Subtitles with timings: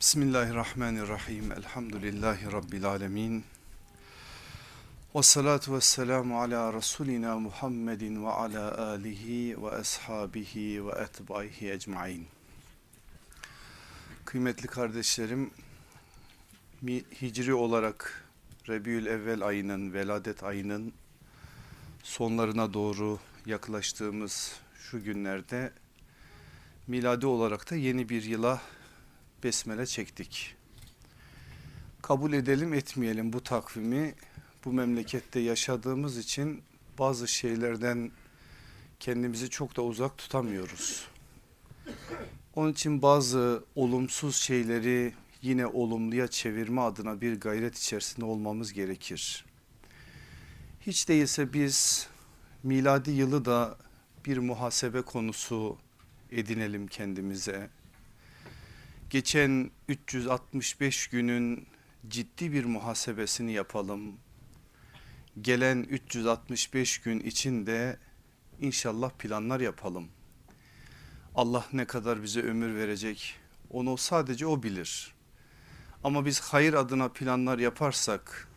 [0.00, 1.52] Bismillahirrahmanirrahim.
[1.52, 3.44] Elhamdülillahi Rabbil alemin.
[5.14, 12.26] Ve salatu ve selamu ala Resulina Muhammedin ve ala alihi ve ashabihi ve etbaihi ecmain.
[14.24, 15.50] Kıymetli kardeşlerim,
[17.22, 18.24] hicri olarak
[18.68, 20.92] Rebiül Evvel ayının, veladet ayının
[22.02, 25.72] sonlarına doğru yaklaştığımız şu günlerde
[26.86, 28.60] miladi olarak da yeni bir yıla
[29.44, 30.54] besmele çektik.
[32.02, 34.14] Kabul edelim etmeyelim bu takvimi
[34.64, 36.62] bu memlekette yaşadığımız için
[36.98, 38.10] bazı şeylerden
[39.00, 41.08] kendimizi çok da uzak tutamıyoruz.
[42.54, 49.44] Onun için bazı olumsuz şeyleri yine olumluya çevirme adına bir gayret içerisinde olmamız gerekir.
[50.80, 52.08] Hiç değilse biz
[52.62, 53.78] miladi yılı da
[54.26, 55.78] bir muhasebe konusu
[56.30, 57.70] edinelim kendimize
[59.10, 61.66] geçen 365 günün
[62.08, 64.16] ciddi bir muhasebesini yapalım.
[65.40, 67.98] Gelen 365 gün içinde
[68.60, 70.08] inşallah planlar yapalım.
[71.34, 73.36] Allah ne kadar bize ömür verecek
[73.70, 75.14] onu sadece o bilir.
[76.04, 78.48] Ama biz hayır adına planlar yaparsak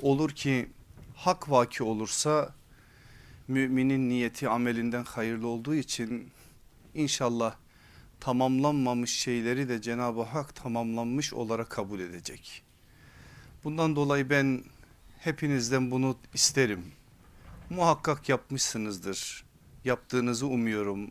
[0.00, 0.70] olur ki
[1.16, 2.54] hak vaki olursa
[3.48, 6.30] müminin niyeti amelinden hayırlı olduğu için
[6.94, 7.56] inşallah
[8.24, 12.62] tamamlanmamış şeyleri de Cenab-ı Hak tamamlanmış olarak kabul edecek.
[13.64, 14.64] Bundan dolayı ben
[15.18, 16.84] hepinizden bunu isterim.
[17.70, 19.44] Muhakkak yapmışsınızdır.
[19.84, 21.10] Yaptığınızı umuyorum.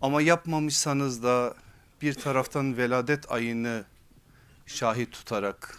[0.00, 1.54] Ama yapmamışsanız da
[2.02, 3.84] bir taraftan veladet ayını
[4.66, 5.78] şahit tutarak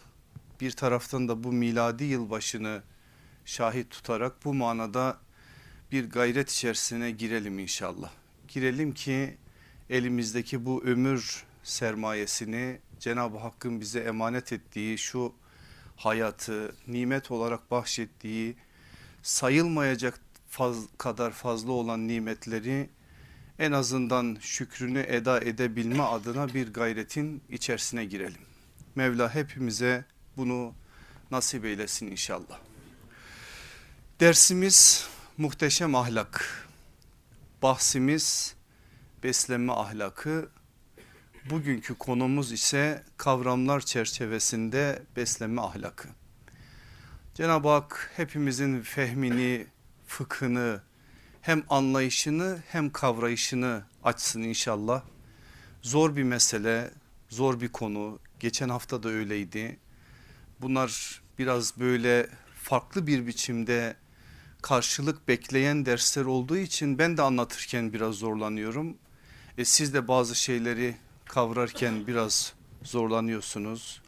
[0.62, 2.84] bir taraftan da bu miladi yılbaşını
[3.46, 5.18] şahit tutarak bu manada
[5.92, 8.12] bir gayret içerisine girelim inşallah.
[8.48, 9.38] Girelim ki
[9.90, 15.34] elimizdeki bu ömür sermayesini Cenab-ı Hakk'ın bize emanet ettiği şu
[15.96, 18.56] hayatı nimet olarak bahşettiği
[19.24, 22.90] sayılmayacak faz, kadar fazla olan nimetleri
[23.60, 28.42] en azından şükrünü eda edebilme adına bir gayretin içerisine girelim.
[28.96, 30.06] Mevla hepimize
[30.38, 30.74] bunu
[31.32, 32.60] nasip eylesin inşallah.
[34.20, 36.68] Dersimiz muhteşem ahlak.
[37.62, 38.57] Bahsimiz
[39.24, 40.50] beslenme ahlakı.
[41.50, 46.08] Bugünkü konumuz ise kavramlar çerçevesinde beslenme ahlakı.
[47.34, 49.68] Cenab-ı Hak hepimizin fehmini,
[50.08, 50.82] fıkhını,
[51.42, 55.02] hem anlayışını hem kavrayışını açsın inşallah.
[55.82, 56.92] Zor bir mesele,
[57.30, 58.20] zor bir konu.
[58.40, 59.80] Geçen hafta da öyleydi.
[60.62, 62.28] Bunlar biraz böyle
[62.64, 63.96] farklı bir biçimde
[64.62, 68.98] karşılık bekleyen dersler olduğu için ben de anlatırken biraz zorlanıyorum.
[69.58, 70.96] E siz de bazı şeyleri
[71.26, 72.54] kavrarken biraz
[72.84, 74.02] zorlanıyorsunuz.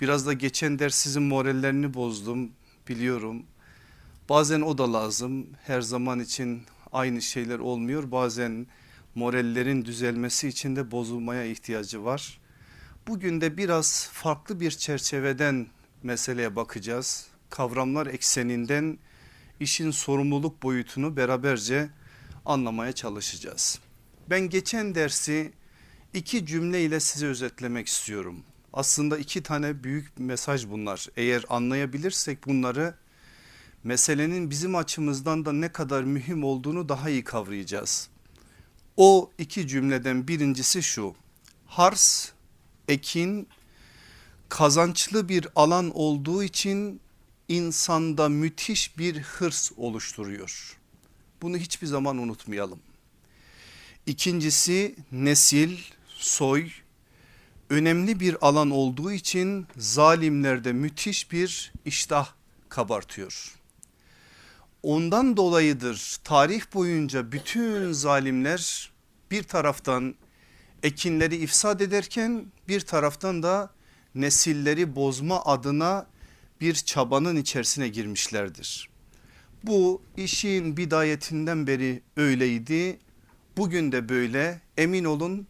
[0.00, 2.50] Biraz da geçen ders sizin morallerini bozdum
[2.88, 3.42] biliyorum.
[4.28, 5.46] Bazen o da lazım.
[5.66, 8.10] Her zaman için aynı şeyler olmuyor.
[8.10, 8.66] Bazen
[9.14, 12.40] morallerin düzelmesi için de bozulmaya ihtiyacı var.
[13.08, 15.66] Bugün de biraz farklı bir çerçeveden
[16.02, 17.26] meseleye bakacağız.
[17.50, 18.98] Kavramlar ekseninden
[19.60, 21.90] işin sorumluluk boyutunu beraberce
[22.46, 23.80] anlamaya çalışacağız.
[24.30, 25.52] Ben geçen dersi
[26.14, 28.42] iki cümle ile size özetlemek istiyorum.
[28.72, 31.06] Aslında iki tane büyük mesaj bunlar.
[31.16, 32.94] Eğer anlayabilirsek bunları
[33.84, 38.08] meselenin bizim açımızdan da ne kadar mühim olduğunu daha iyi kavrayacağız.
[38.96, 41.14] O iki cümleden birincisi şu.
[41.66, 42.28] Hars,
[42.88, 43.48] ekin
[44.48, 47.00] kazançlı bir alan olduğu için
[47.48, 50.76] insanda müthiş bir hırs oluşturuyor.
[51.42, 52.78] Bunu hiçbir zaman unutmayalım.
[54.06, 55.78] İkincisi nesil,
[56.08, 56.70] soy
[57.70, 62.28] önemli bir alan olduğu için zalimlerde müthiş bir iştah
[62.68, 63.54] kabartıyor.
[64.82, 68.90] Ondan dolayıdır tarih boyunca bütün zalimler
[69.30, 70.14] bir taraftan
[70.82, 73.70] ekinleri ifsad ederken bir taraftan da
[74.14, 76.06] nesilleri bozma adına
[76.60, 78.88] bir çabanın içerisine girmişlerdir.
[79.62, 82.98] Bu işin bidayetinden beri öyleydi
[83.56, 85.46] Bugün de böyle emin olun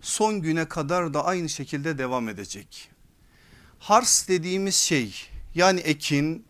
[0.00, 2.90] son güne kadar da aynı şekilde devam edecek.
[3.78, 6.46] Hars dediğimiz şey yani ekin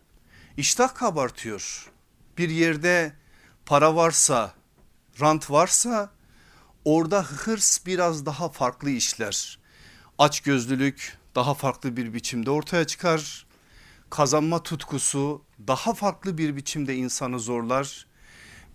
[0.57, 1.91] iştah kabartıyor.
[2.37, 3.13] Bir yerde
[3.65, 4.53] para varsa
[5.21, 6.11] rant varsa
[6.85, 9.59] orada hırs biraz daha farklı işler.
[10.17, 13.45] Açgözlülük daha farklı bir biçimde ortaya çıkar.
[14.09, 18.07] Kazanma tutkusu daha farklı bir biçimde insanı zorlar.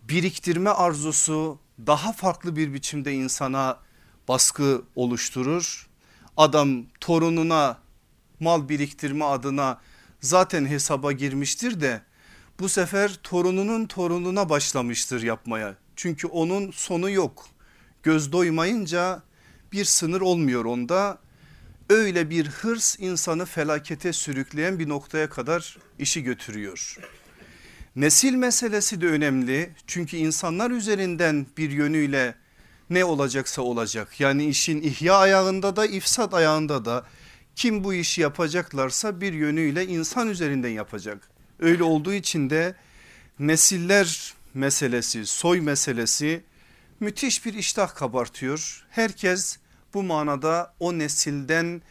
[0.02, 3.78] Biriktirme arzusu daha farklı bir biçimde insana
[4.28, 5.87] baskı oluşturur.
[6.37, 7.78] Adam torununa
[8.40, 9.81] mal biriktirme adına
[10.20, 12.02] zaten hesaba girmiştir de
[12.61, 15.75] bu sefer torununun torununa başlamıştır yapmaya.
[15.96, 17.46] Çünkü onun sonu yok.
[18.02, 19.23] Göz doymayınca
[19.73, 21.19] bir sınır olmuyor onda.
[21.90, 26.99] Öyle bir hırs insanı felakete sürükleyen bir noktaya kadar işi götürüyor.
[27.96, 32.34] Nesil meselesi de önemli çünkü insanlar üzerinden bir yönüyle
[32.90, 34.20] ne olacaksa olacak.
[34.20, 37.06] Yani işin ihya ayağında da ifsat ayağında da
[37.54, 41.31] kim bu işi yapacaklarsa bir yönüyle insan üzerinden yapacak.
[41.60, 42.75] Öyle olduğu için de
[43.38, 46.44] nesiller meselesi, soy meselesi
[47.00, 48.87] müthiş bir iştah kabartıyor.
[48.90, 49.58] Herkes
[49.94, 51.82] bu manada o nesilden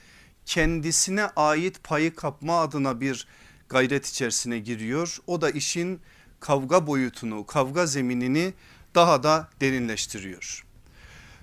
[0.46, 3.28] kendisine ait payı kapma adına bir
[3.70, 5.18] gayret içerisine giriyor.
[5.28, 6.02] O da işin
[6.40, 8.54] kavga boyutunu, kavga zeminini
[8.96, 10.66] daha da derinleştiriyor.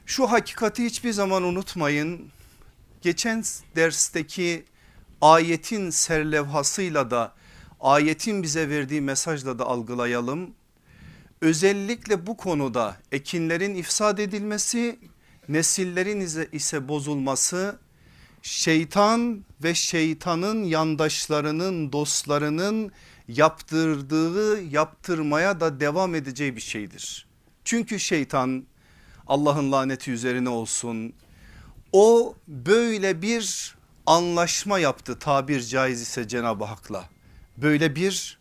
[0.06, 2.30] Şu hakikati hiçbir zaman unutmayın.
[3.02, 3.44] Geçen
[3.76, 4.64] dersteki
[5.20, 7.34] ayetin serlevhasıyla da
[7.80, 10.54] ayetin bize verdiği mesajla da algılayalım.
[11.40, 14.98] Özellikle bu konuda ekinlerin ifsad edilmesi,
[15.48, 17.78] nesillerin ise bozulması
[18.42, 22.92] şeytan ve şeytanın yandaşlarının dostlarının
[23.28, 27.26] yaptırdığı yaptırmaya da devam edeceği bir şeydir.
[27.64, 28.64] Çünkü şeytan
[29.26, 31.12] Allah'ın laneti üzerine olsun
[31.92, 33.74] o böyle bir
[34.06, 37.08] anlaşma yaptı tabir caiz ise Cenab-ı Hak'la.
[37.56, 38.38] Böyle bir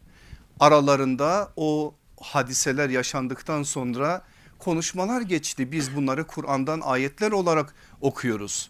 [0.60, 4.22] aralarında o hadiseler yaşandıktan sonra
[4.60, 5.72] konuşmalar geçti.
[5.72, 8.70] Biz bunları Kur'an'dan ayetler olarak okuyoruz.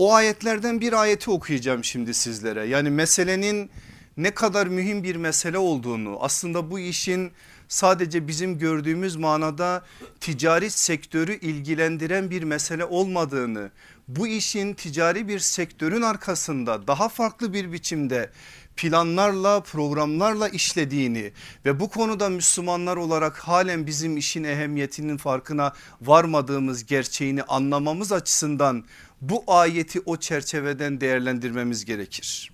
[0.00, 2.66] O ayetlerden bir ayeti okuyacağım şimdi sizlere.
[2.66, 3.70] Yani meselenin
[4.16, 7.32] ne kadar mühim bir mesele olduğunu aslında bu işin
[7.68, 9.84] sadece bizim gördüğümüz manada
[10.20, 13.70] ticari sektörü ilgilendiren bir mesele olmadığını
[14.08, 18.30] bu işin ticari bir sektörün arkasında daha farklı bir biçimde
[18.76, 21.32] planlarla programlarla işlediğini
[21.64, 28.84] ve bu konuda Müslümanlar olarak halen bizim işin ehemmiyetinin farkına varmadığımız gerçeğini anlamamız açısından
[29.20, 32.52] bu ayeti o çerçeveden değerlendirmemiz gerekir.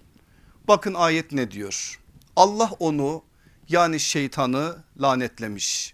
[0.69, 2.01] Bakın ayet ne diyor?
[2.37, 3.23] Allah onu
[3.69, 5.93] yani şeytanı lanetlemiş.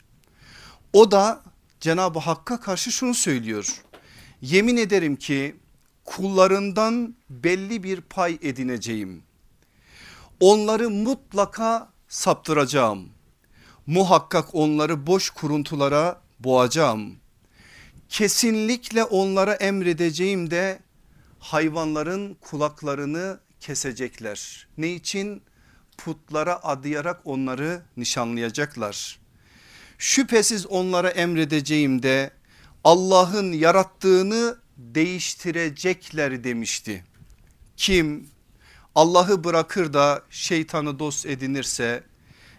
[0.92, 1.42] O da
[1.80, 3.82] Cenab-ı Hakk'a karşı şunu söylüyor.
[4.40, 5.56] Yemin ederim ki
[6.04, 9.22] kullarından belli bir pay edineceğim.
[10.40, 13.08] Onları mutlaka saptıracağım.
[13.86, 17.21] Muhakkak onları boş kuruntulara boğacağım.
[18.12, 20.78] Kesinlikle onlara emredeceğim de
[21.38, 24.68] hayvanların kulaklarını kesecekler.
[24.78, 25.42] Ne için?
[25.98, 29.18] Putlara adayarak onları nişanlayacaklar.
[29.98, 32.30] Şüphesiz onlara emredeceğim de
[32.84, 37.04] Allah'ın yarattığını değiştirecekler demişti.
[37.76, 38.28] Kim
[38.94, 42.04] Allah'ı bırakır da şeytanı dost edinirse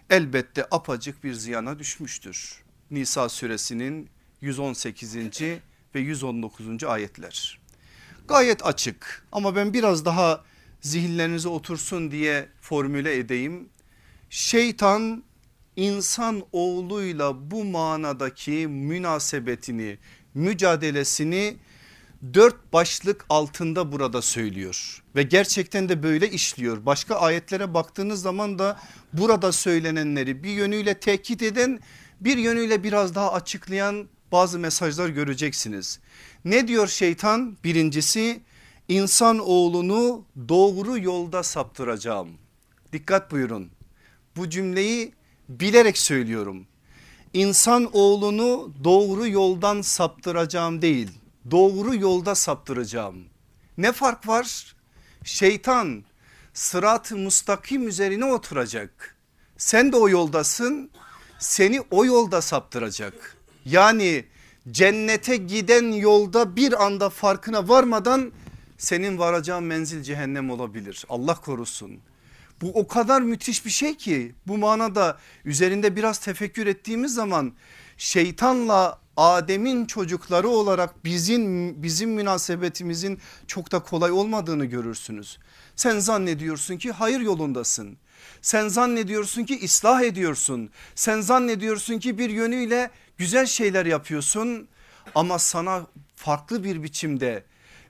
[0.09, 2.63] elbette apacık bir ziyana düşmüştür.
[2.91, 4.12] Nisa suresinin
[4.43, 5.15] 118.
[5.95, 6.83] ve 119.
[6.83, 7.59] ayetler.
[8.27, 10.43] Gayet açık ama ben biraz daha
[10.81, 13.69] zihinlerinize otursun diye formüle edeyim.
[14.29, 15.23] Şeytan
[15.75, 19.97] insan oğluyla bu manadaki münasebetini,
[20.33, 21.57] mücadelesini
[22.33, 26.85] dört başlık altında burada söylüyor ve gerçekten de böyle işliyor.
[26.85, 28.79] Başka ayetlere baktığınız zaman da
[29.13, 31.79] burada söylenenleri bir yönüyle tekit eden
[32.21, 35.99] bir yönüyle biraz daha açıklayan bazı mesajlar göreceksiniz.
[36.45, 37.57] Ne diyor şeytan?
[37.63, 38.41] Birincisi
[38.87, 42.29] insan oğlunu doğru yolda saptıracağım.
[42.93, 43.69] Dikkat buyurun
[44.35, 45.13] bu cümleyi
[45.49, 46.67] bilerek söylüyorum.
[47.33, 51.09] İnsan oğlunu doğru yoldan saptıracağım değil
[51.51, 53.25] doğru yolda saptıracağım.
[53.77, 54.75] Ne fark var?
[55.23, 56.03] Şeytan
[56.53, 59.17] sırat-ı mustakim üzerine oturacak.
[59.57, 60.91] Sen de o yoldasın
[61.39, 63.42] seni o yolda saptıracak.
[63.65, 64.25] Yani
[64.71, 68.31] cennete giden yolda bir anda farkına varmadan
[68.77, 71.05] senin varacağın menzil cehennem olabilir.
[71.09, 71.99] Allah korusun.
[72.61, 77.53] Bu o kadar müthiş bir şey ki bu manada üzerinde biraz tefekkür ettiğimiz zaman
[77.97, 85.39] şeytanla Adem'in çocukları olarak bizim bizim münasebetimizin çok da kolay olmadığını görürsünüz.
[85.75, 87.97] Sen zannediyorsun ki hayır yolundasın.
[88.41, 90.69] Sen zannediyorsun ki ıslah ediyorsun.
[90.95, 94.67] Sen zannediyorsun ki bir yönüyle güzel şeyler yapıyorsun
[95.15, 97.43] ama sana farklı bir biçimde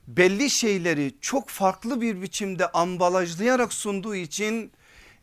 [0.08, 4.72] belli şeyleri çok farklı bir biçimde ambalajlayarak sunduğu için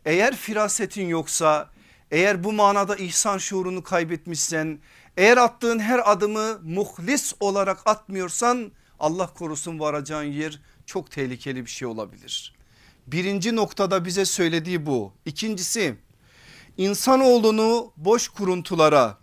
[0.06, 1.70] eğer firasetin yoksa
[2.12, 4.80] eğer bu manada ihsan şuurunu kaybetmişsen
[5.18, 11.88] eğer attığın her adımı muhlis olarak atmıyorsan Allah korusun varacağın yer çok tehlikeli bir şey
[11.88, 12.56] olabilir.
[13.08, 15.14] Birinci noktada bize söylediği bu.
[15.26, 15.96] İkincisi
[16.78, 19.18] insanoğlunu boş kuruntulara,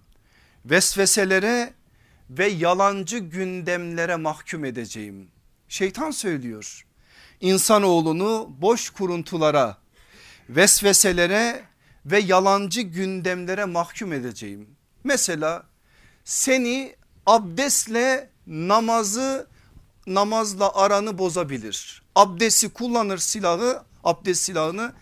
[0.70, 1.74] vesveselere
[2.30, 5.28] ve yalancı gündemlere mahkum edeceğim.
[5.68, 6.86] Şeytan söylüyor.
[7.40, 9.78] İnsanoğlunu boş kuruntulara,
[10.48, 11.64] vesveselere
[12.06, 14.68] ve yalancı gündemlere mahkum edeceğim.
[15.04, 15.66] Mesela
[16.24, 16.96] seni
[17.26, 19.46] abdestle namazı
[20.06, 22.02] namazla aranı bozabilir.
[22.14, 24.92] Abdesti kullanır silahı abdest silahını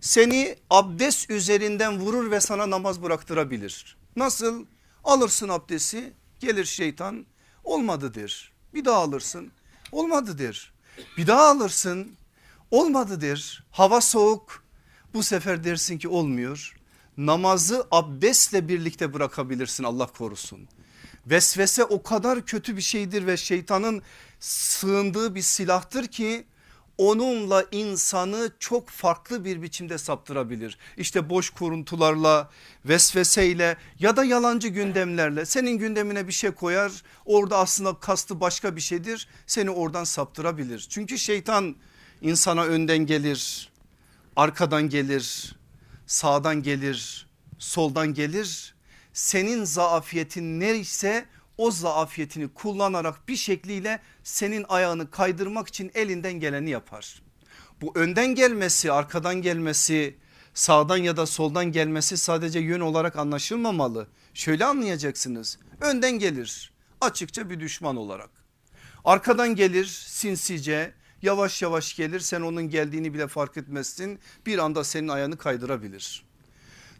[0.00, 3.96] seni abdest üzerinden vurur ve sana namaz bıraktırabilir.
[4.16, 4.66] Nasıl?
[5.06, 7.26] Alırsın abdesti gelir şeytan
[7.64, 8.52] olmadı der.
[8.74, 9.52] Bir daha alırsın
[9.92, 10.72] olmadı der.
[11.16, 12.12] Bir daha alırsın
[12.70, 13.64] olmadı der.
[13.70, 14.64] Hava soğuk
[15.14, 16.76] bu sefer dersin ki olmuyor.
[17.16, 20.68] Namazı abdestle birlikte bırakabilirsin Allah korusun.
[21.26, 24.02] Vesvese o kadar kötü bir şeydir ve şeytanın
[24.40, 26.46] sığındığı bir silahtır ki
[26.98, 30.78] onunla insanı çok farklı bir biçimde saptırabilir.
[30.96, 32.50] İşte boş kuruntularla
[32.84, 36.92] vesveseyle ya da yalancı gündemlerle senin gündemine bir şey koyar
[37.24, 40.86] orada aslında kastı başka bir şeydir seni oradan saptırabilir.
[40.90, 41.76] Çünkü şeytan
[42.22, 43.70] insana önden gelir
[44.36, 45.56] arkadan gelir
[46.06, 47.26] sağdan gelir
[47.58, 48.74] soldan gelir
[49.12, 51.26] senin zaafiyetin neyse
[51.58, 57.22] o zaafiyetini kullanarak bir şekliyle senin ayağını kaydırmak için elinden geleni yapar.
[57.80, 60.16] Bu önden gelmesi arkadan gelmesi
[60.54, 64.06] sağdan ya da soldan gelmesi sadece yön olarak anlaşılmamalı.
[64.34, 68.30] Şöyle anlayacaksınız önden gelir açıkça bir düşman olarak.
[69.04, 75.08] Arkadan gelir sinsice yavaş yavaş gelir sen onun geldiğini bile fark etmezsin bir anda senin
[75.08, 76.24] ayağını kaydırabilir.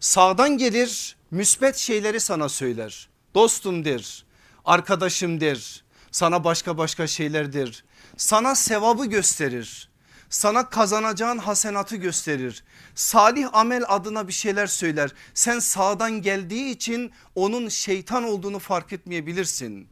[0.00, 4.24] Sağdan gelir müsbet şeyleri sana söyler dostum der
[4.64, 5.85] arkadaşım der
[6.16, 7.84] sana başka başka şeylerdir
[8.16, 9.90] sana sevabı gösterir
[10.30, 12.64] sana kazanacağın hasenatı gösterir.
[12.94, 15.10] Salih amel adına bir şeyler söyler.
[15.34, 19.88] Sen sağdan geldiği için onun şeytan olduğunu fark etmeyebilirsin.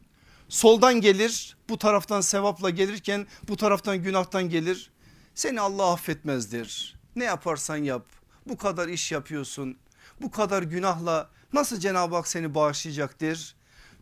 [0.49, 4.91] Soldan gelir bu taraftan sevapla gelirken bu taraftan günahtan gelir.
[5.35, 6.95] Seni Allah affetmezdir.
[7.15, 8.05] Ne yaparsan yap
[8.47, 9.77] bu kadar iş yapıyorsun.
[10.21, 13.54] Bu kadar günahla nasıl Cenab-ı Hak seni bağışlayacaktır?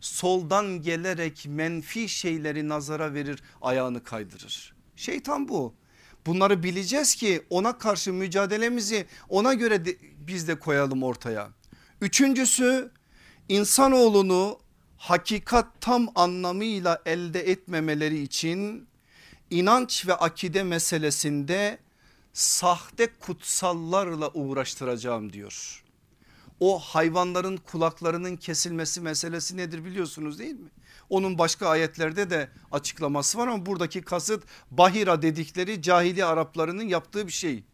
[0.04, 4.74] Soldan gelerek menfi şeyleri nazara verir ayağını kaydırır.
[4.96, 5.74] Şeytan bu.
[6.26, 11.48] Bunları bileceğiz ki ona karşı mücadelemizi ona göre de, biz de koyalım ortaya.
[12.00, 12.90] Üçüncüsü
[13.48, 14.58] insanoğlunu
[14.96, 18.88] hakikat tam anlamıyla elde etmemeleri için
[19.50, 21.78] inanç ve akide meselesinde
[22.32, 25.83] sahte kutsallarla uğraştıracağım diyor.
[26.60, 30.68] O hayvanların kulaklarının kesilmesi meselesi nedir biliyorsunuz değil mi?
[31.10, 37.32] Onun başka ayetlerde de açıklaması var ama buradaki kasıt Bahira dedikleri cahili Araplarının yaptığı bir
[37.32, 37.64] şey.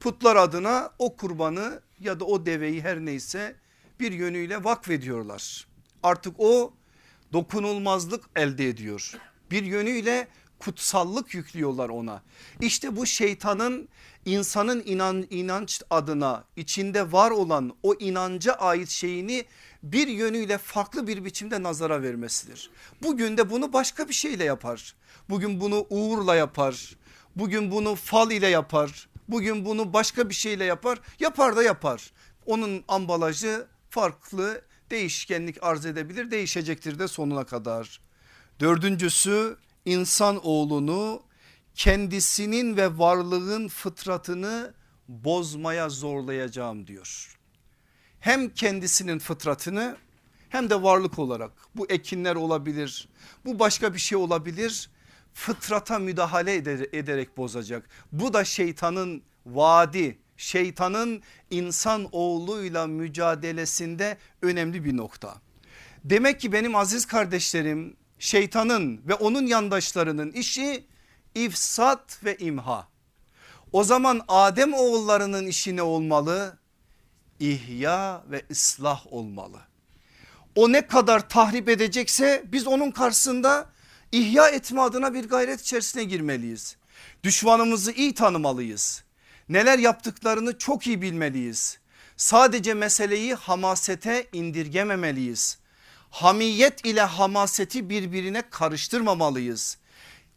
[0.00, 3.56] Putlar adına o kurbanı ya da o deveyi her neyse
[4.00, 5.66] bir yönüyle vakfediyorlar.
[6.02, 6.74] Artık o
[7.32, 9.14] dokunulmazlık elde ediyor.
[9.50, 10.28] Bir yönüyle
[10.60, 12.22] kutsallık yüklüyorlar ona.
[12.60, 13.88] İşte bu şeytanın
[14.24, 19.44] insanın inan, inanç adına içinde var olan o inanca ait şeyini
[19.82, 22.70] bir yönüyle farklı bir biçimde nazara vermesidir.
[23.02, 24.94] Bugün de bunu başka bir şeyle yapar.
[25.28, 26.96] Bugün bunu uğurla yapar.
[27.36, 29.08] Bugün bunu fal ile yapar.
[29.28, 30.98] Bugün bunu başka bir şeyle yapar.
[31.20, 32.12] Yapar da yapar.
[32.46, 38.00] Onun ambalajı farklı değişkenlik arz edebilir değişecektir de sonuna kadar.
[38.60, 41.22] Dördüncüsü insan oğlunu
[41.74, 44.74] kendisinin ve varlığın fıtratını
[45.08, 47.36] bozmaya zorlayacağım diyor.
[48.20, 49.96] Hem kendisinin fıtratını
[50.48, 53.08] hem de varlık olarak bu ekinler olabilir
[53.44, 54.90] bu başka bir şey olabilir
[55.34, 56.54] fıtrata müdahale
[56.92, 57.88] ederek bozacak.
[58.12, 65.34] Bu da şeytanın vaadi şeytanın insan oğluyla mücadelesinde önemli bir nokta.
[66.04, 70.84] Demek ki benim aziz kardeşlerim şeytanın ve onun yandaşlarının işi
[71.34, 72.88] ifsat ve imha.
[73.72, 76.58] O zaman Adem oğullarının işi ne olmalı?
[77.40, 79.58] İhya ve ıslah olmalı.
[80.54, 83.66] O ne kadar tahrip edecekse biz onun karşısında
[84.12, 86.76] ihya etme adına bir gayret içerisine girmeliyiz.
[87.24, 89.04] Düşmanımızı iyi tanımalıyız.
[89.48, 91.78] Neler yaptıklarını çok iyi bilmeliyiz.
[92.16, 95.58] Sadece meseleyi hamasete indirgememeliyiz.
[96.10, 99.78] Hamiyet ile hamaseti birbirine karıştırmamalıyız.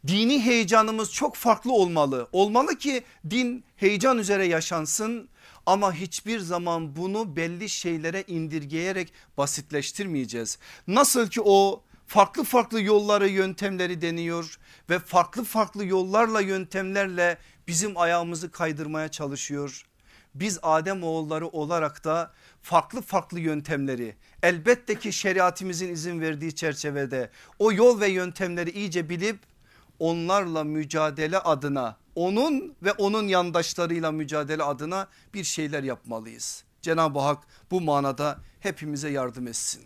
[0.06, 2.28] Dini heyecanımız çok farklı olmalı.
[2.32, 5.28] Olmalı ki din heyecan üzere yaşansın
[5.66, 10.58] ama hiçbir zaman bunu belli şeylere indirgeyerek basitleştirmeyeceğiz.
[10.86, 14.58] Nasıl ki o farklı farklı yolları yöntemleri deniyor
[14.90, 17.38] ve farklı farklı yollarla yöntemlerle
[17.68, 19.84] bizim ayağımızı kaydırmaya çalışıyor.
[20.34, 27.72] Biz Adem oğulları olarak da farklı farklı yöntemleri elbette ki şeriatimizin izin verdiği çerçevede o
[27.72, 29.38] yol ve yöntemleri iyice bilip
[29.98, 36.64] onlarla mücadele adına onun ve onun yandaşlarıyla mücadele adına bir şeyler yapmalıyız.
[36.82, 39.82] Cenab-ı Hak bu manada hepimize yardım etsin.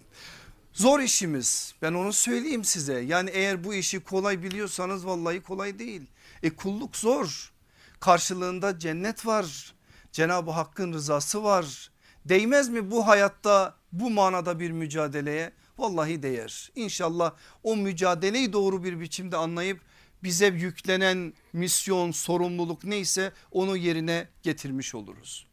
[0.72, 6.02] Zor işimiz ben onu söyleyeyim size yani eğer bu işi kolay biliyorsanız vallahi kolay değil.
[6.42, 7.52] E kulluk zor
[8.00, 9.74] karşılığında cennet var
[10.12, 11.90] Cenab-ı Hakk'ın rızası var.
[12.24, 15.52] Değmez mi bu hayatta bu manada bir mücadeleye?
[15.78, 16.70] Vallahi değer.
[16.74, 19.80] İnşallah o mücadeleyi doğru bir biçimde anlayıp
[20.22, 25.46] bize yüklenen misyon, sorumluluk neyse onu yerine getirmiş oluruz.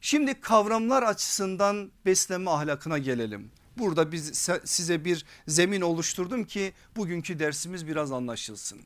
[0.00, 3.50] Şimdi kavramlar açısından beslenme ahlakına gelelim.
[3.78, 8.80] Burada biz size bir zemin oluşturdum ki bugünkü dersimiz biraz anlaşılsın.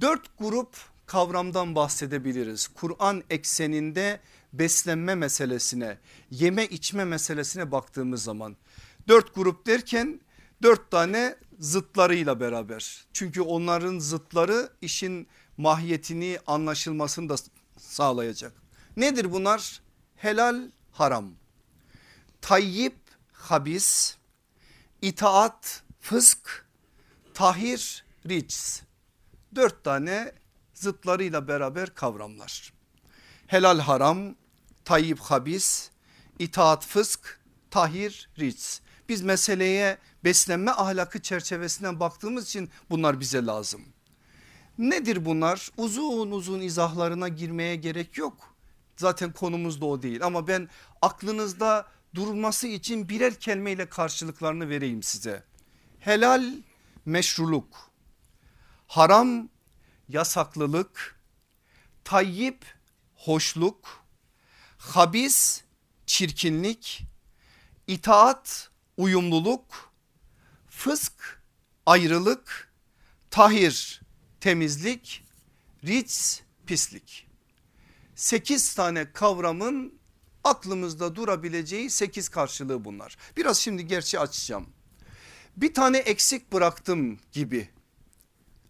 [0.00, 2.68] Dört grup kavramdan bahsedebiliriz.
[2.68, 4.20] Kur'an ekseninde
[4.52, 5.98] beslenme meselesine,
[6.30, 8.56] yeme içme meselesine baktığımız zaman
[9.08, 10.20] dört grup derken
[10.62, 13.06] dört tane zıtlarıyla beraber.
[13.12, 17.36] Çünkü onların zıtları işin mahiyetini anlaşılmasını da
[17.78, 18.52] sağlayacak.
[18.96, 19.80] Nedir bunlar?
[20.16, 21.32] Helal haram,
[22.40, 22.96] tayyip
[23.32, 24.16] habis,
[25.02, 26.66] itaat fısk,
[27.34, 28.82] tahir rics.
[29.54, 30.32] Dört tane
[30.78, 32.72] zıtlarıyla beraber kavramlar.
[33.46, 34.34] Helal haram,
[34.84, 35.90] tayyip habis,
[36.38, 37.40] itaat fısk,
[37.70, 38.80] tahir rics.
[39.08, 43.80] Biz meseleye beslenme ahlakı çerçevesinden baktığımız için bunlar bize lazım.
[44.78, 45.70] Nedir bunlar?
[45.76, 48.56] Uzun uzun izahlarına girmeye gerek yok.
[48.96, 50.68] Zaten konumuz da o değil ama ben
[51.02, 55.44] aklınızda durması için birer kelimeyle karşılıklarını vereyim size.
[55.98, 56.52] Helal
[57.06, 57.90] meşruluk,
[58.86, 59.48] haram
[60.08, 61.20] yasaklılık,
[62.04, 62.64] tayyip
[63.14, 64.04] hoşluk,
[64.78, 65.62] habis
[66.06, 67.02] çirkinlik,
[67.86, 69.92] itaat uyumluluk,
[70.68, 71.42] fısk
[71.86, 72.72] ayrılık,
[73.30, 74.00] tahir
[74.40, 75.24] temizlik,
[75.84, 76.14] ric
[76.66, 77.26] pislik.
[78.14, 79.98] Sekiz tane kavramın
[80.44, 83.16] aklımızda durabileceği sekiz karşılığı bunlar.
[83.36, 84.66] Biraz şimdi gerçi açacağım.
[85.56, 87.68] Bir tane eksik bıraktım gibi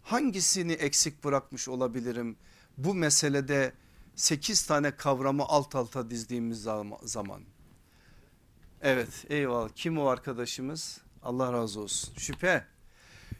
[0.06, 2.36] hangisini eksik bırakmış olabilirim
[2.78, 3.72] bu meselede
[4.16, 6.66] 8 tane kavramı alt alta dizdiğimiz
[7.02, 7.42] zaman.
[8.82, 12.64] Evet eyvallah kim o arkadaşımız Allah razı olsun şüphe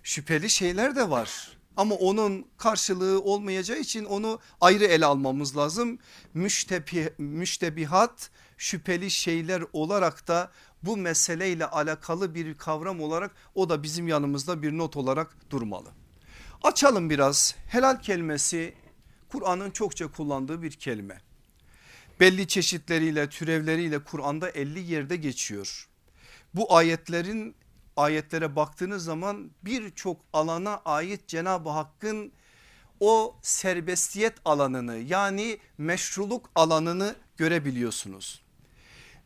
[0.03, 5.99] şüpheli şeyler de var ama onun karşılığı olmayacağı için onu ayrı ele almamız lazım.
[6.35, 10.51] Müştebi, müştebihat şüpheli şeyler olarak da
[10.83, 15.89] bu meseleyle alakalı bir kavram olarak o da bizim yanımızda bir not olarak durmalı.
[16.67, 18.75] Açalım biraz helal kelimesi
[19.29, 21.21] Kur'an'ın çokça kullandığı bir kelime.
[22.21, 25.89] Belli çeşitleriyle türevleriyle Kur'an'da 50 yerde geçiyor.
[26.55, 27.55] Bu ayetlerin
[27.97, 32.33] ayetlere baktığınız zaman birçok alana ait Cenab-ı Hakk'ın
[33.01, 38.43] o serbestiyet alanını yani meşruluk alanını görebiliyorsunuz.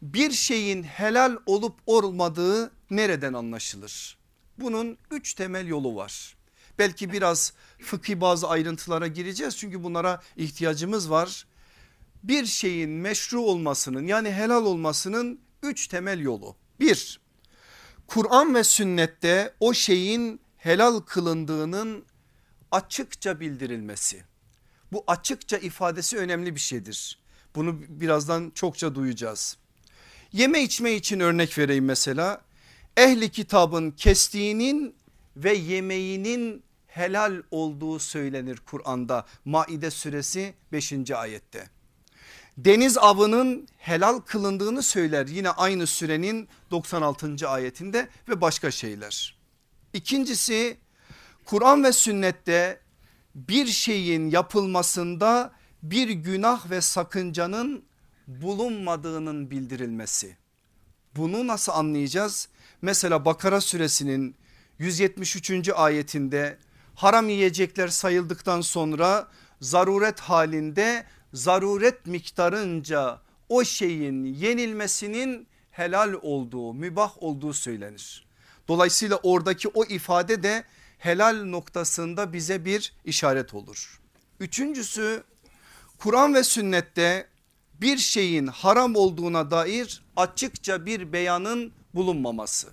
[0.02, 4.18] Bir şeyin helal olup olmadığı nereden anlaşılır?
[4.58, 6.39] Bunun üç temel yolu var.
[6.80, 11.46] Belki biraz fıkhi bazı ayrıntılara gireceğiz çünkü bunlara ihtiyacımız var.
[12.22, 16.56] Bir şeyin meşru olmasının yani helal olmasının üç temel yolu.
[16.80, 17.20] Bir,
[18.06, 22.04] Kur'an ve sünnette o şeyin helal kılındığının
[22.70, 24.24] açıkça bildirilmesi.
[24.92, 27.18] Bu açıkça ifadesi önemli bir şeydir.
[27.54, 29.56] Bunu birazdan çokça duyacağız.
[30.32, 32.40] Yeme içme için örnek vereyim mesela.
[32.96, 34.94] Ehli kitabın kestiğinin
[35.36, 41.10] ve yemeğinin helal olduğu söylenir Kur'an'da Maide suresi 5.
[41.10, 41.68] ayette.
[42.58, 47.48] Deniz avının helal kılındığını söyler yine aynı sürenin 96.
[47.48, 49.38] ayetinde ve başka şeyler.
[49.92, 50.76] İkincisi
[51.44, 52.80] Kur'an ve sünnette
[53.34, 57.84] bir şeyin yapılmasında bir günah ve sakıncanın
[58.26, 60.36] bulunmadığının bildirilmesi.
[61.16, 62.48] Bunu nasıl anlayacağız?
[62.82, 64.36] Mesela Bakara suresinin
[64.78, 65.68] 173.
[65.68, 66.58] ayetinde
[67.02, 69.28] haram yiyecekler sayıldıktan sonra
[69.60, 78.26] zaruret halinde zaruret miktarınca o şeyin yenilmesinin helal olduğu mübah olduğu söylenir.
[78.68, 80.64] Dolayısıyla oradaki o ifade de
[80.98, 84.00] helal noktasında bize bir işaret olur.
[84.40, 85.22] Üçüncüsü
[85.98, 87.26] Kur'an ve sünnette
[87.80, 92.68] bir şeyin haram olduğuna dair açıkça bir beyanın bulunmaması.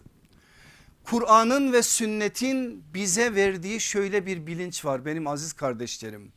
[1.09, 6.31] Kur'an'ın ve sünnetin bize verdiği şöyle bir bilinç var benim aziz kardeşlerim.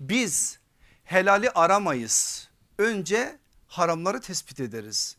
[0.00, 0.58] Biz
[1.04, 2.48] helali aramayız.
[2.78, 5.16] Önce haramları tespit ederiz.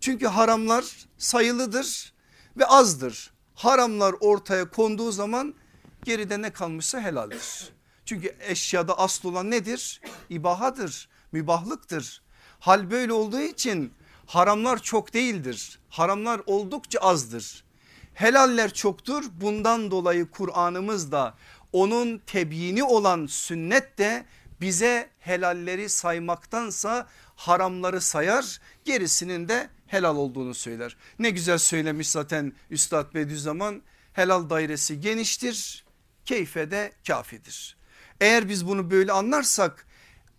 [0.00, 2.12] Çünkü haramlar sayılıdır
[2.56, 3.32] ve azdır.
[3.54, 5.54] Haramlar ortaya konduğu zaman
[6.04, 7.72] geride ne kalmışsa helaldir.
[8.04, 10.00] Çünkü eşyada asıl olan nedir?
[10.30, 12.22] İbahadır, mübahlıktır.
[12.60, 13.92] Hal böyle olduğu için
[14.26, 15.80] haramlar çok değildir.
[15.88, 17.64] Haramlar oldukça azdır.
[18.14, 19.24] Helaller çoktur.
[19.40, 21.34] Bundan dolayı Kur'an'ımız da
[21.72, 24.24] onun tebyini olan sünnet de
[24.60, 30.96] bize helalleri saymaktansa haramları sayar gerisinin de helal olduğunu söyler.
[31.18, 35.84] Ne güzel söylemiş zaten Üstad Bediüzzaman helal dairesi geniştir
[36.24, 37.76] keyfe de kafidir.
[38.20, 39.86] Eğer biz bunu böyle anlarsak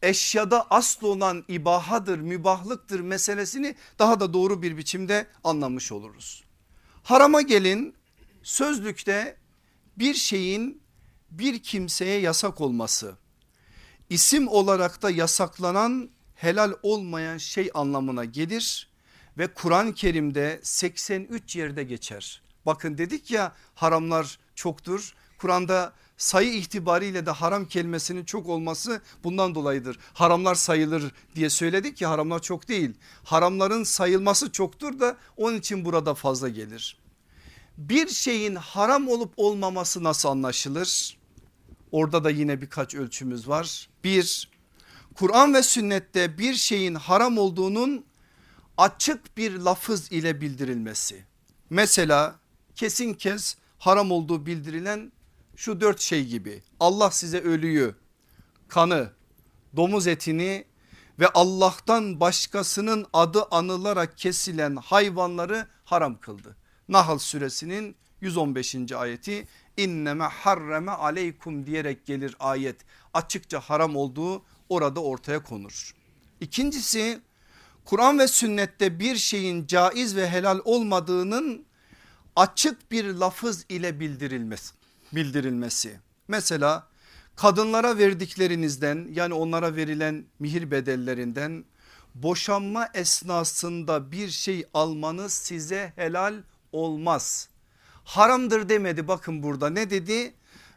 [0.01, 6.43] eşyada asıl olan ibahadır mübahlıktır meselesini daha da doğru bir biçimde anlamış oluruz.
[7.03, 7.95] Harama gelin
[8.43, 9.37] sözlükte
[9.97, 10.81] bir şeyin
[11.31, 13.17] bir kimseye yasak olması
[14.09, 18.89] isim olarak da yasaklanan helal olmayan şey anlamına gelir
[19.37, 22.41] ve Kur'an-ı Kerim'de 83 yerde geçer.
[22.65, 25.13] Bakın dedik ya haramlar çoktur.
[25.37, 29.99] Kur'an'da sayı itibariyle de haram kelimesinin çok olması bundan dolayıdır.
[30.13, 32.93] Haramlar sayılır diye söyledik ki haramlar çok değil.
[33.23, 36.97] Haramların sayılması çoktur da onun için burada fazla gelir.
[37.77, 41.17] Bir şeyin haram olup olmaması nasıl anlaşılır?
[41.91, 43.89] Orada da yine birkaç ölçümüz var.
[44.03, 44.49] Bir,
[45.15, 48.05] Kur'an ve sünnette bir şeyin haram olduğunun
[48.77, 51.25] açık bir lafız ile bildirilmesi.
[51.69, 52.39] Mesela
[52.75, 55.11] kesin kez haram olduğu bildirilen
[55.55, 57.95] şu dört şey gibi Allah size ölüyü,
[58.67, 59.11] kanı,
[59.75, 60.65] domuz etini
[61.19, 66.55] ve Allah'tan başkasının adı anılarak kesilen hayvanları haram kıldı.
[66.89, 68.91] Nahl suresinin 115.
[68.91, 72.75] ayeti inneme harreme aleykum diyerek gelir ayet
[73.13, 75.95] açıkça haram olduğu orada ortaya konur.
[76.41, 77.21] İkincisi
[77.85, 81.65] Kur'an ve sünnette bir şeyin caiz ve helal olmadığının
[82.35, 84.82] açık bir lafız ile bildirilmesi.
[85.15, 85.99] Bildirilmesi.
[86.27, 86.87] Mesela
[87.35, 91.65] kadınlara verdiklerinizden yani onlara verilen mihir bedellerinden
[92.15, 96.35] boşanma esnasında bir şey almanız size helal
[96.71, 97.49] olmaz.
[98.03, 100.33] Haramdır demedi bakın burada ne dedi?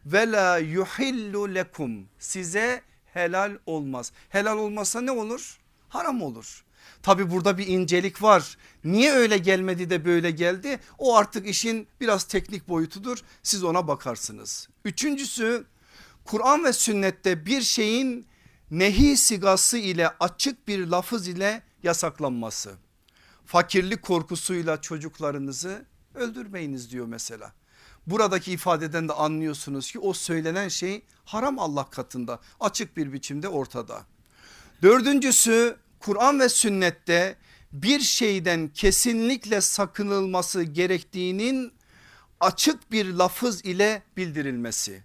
[0.06, 4.12] Ve la yuhillu lekum size helal olmaz.
[4.28, 5.58] Helal olmazsa ne olur?
[5.88, 6.64] Haram olur.
[7.02, 8.56] Tabi burada bir incelik var.
[8.84, 10.80] Niye öyle gelmedi de böyle geldi?
[10.98, 13.18] O artık işin biraz teknik boyutudur.
[13.42, 14.68] Siz ona bakarsınız.
[14.84, 15.64] Üçüncüsü
[16.24, 18.26] Kur'an ve sünnette bir şeyin
[18.70, 22.74] nehi sigası ile açık bir lafız ile yasaklanması.
[23.46, 27.52] Fakirlik korkusuyla çocuklarınızı öldürmeyiniz diyor mesela.
[28.06, 34.04] Buradaki ifadeden de anlıyorsunuz ki o söylenen şey haram Allah katında açık bir biçimde ortada.
[34.82, 37.36] Dördüncüsü Kur'an ve sünnette
[37.72, 41.72] bir şeyden kesinlikle sakınılması gerektiğinin
[42.40, 45.04] açık bir lafız ile bildirilmesi.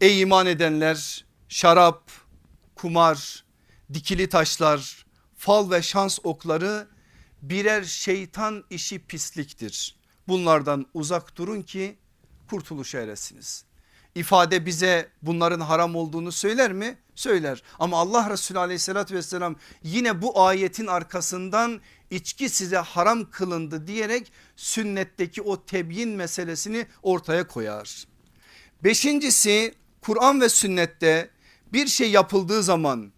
[0.00, 2.10] Ey iman edenler şarap,
[2.74, 3.44] kumar,
[3.92, 6.88] dikili taşlar, fal ve şans okları
[7.42, 9.96] birer şeytan işi pisliktir.
[10.28, 11.98] Bunlardan uzak durun ki
[12.50, 13.64] kurtuluşa eresiniz.
[14.14, 16.98] İfade bize bunların haram olduğunu söyler mi?
[17.14, 24.32] Söyler ama Allah Resulü aleyhissalatü vesselam yine bu ayetin arkasından içki size haram kılındı diyerek
[24.56, 28.04] sünnetteki o tebyin meselesini ortaya koyar.
[28.84, 31.30] Beşincisi Kur'an ve sünnette
[31.72, 33.12] bir şey yapıldığı zaman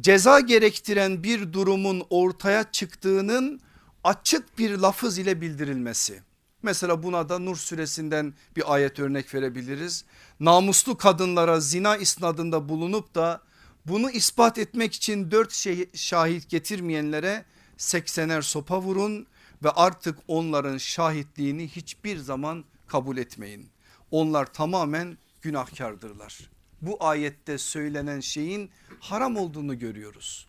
[0.00, 3.60] ceza gerektiren bir durumun ortaya çıktığının
[4.04, 6.22] açık bir lafız ile bildirilmesi.
[6.62, 10.04] Mesela buna da Nur suresinden bir ayet örnek verebiliriz.
[10.40, 13.42] Namuslu kadınlara zina isnadında bulunup da
[13.86, 17.44] bunu ispat etmek için dört şey, şahit getirmeyenlere
[17.76, 19.26] seksener sopa vurun
[19.64, 23.68] ve artık onların şahitliğini hiçbir zaman kabul etmeyin.
[24.10, 26.50] Onlar tamamen günahkardırlar.
[26.82, 28.70] Bu ayette söylenen şeyin
[29.00, 30.46] haram olduğunu görüyoruz.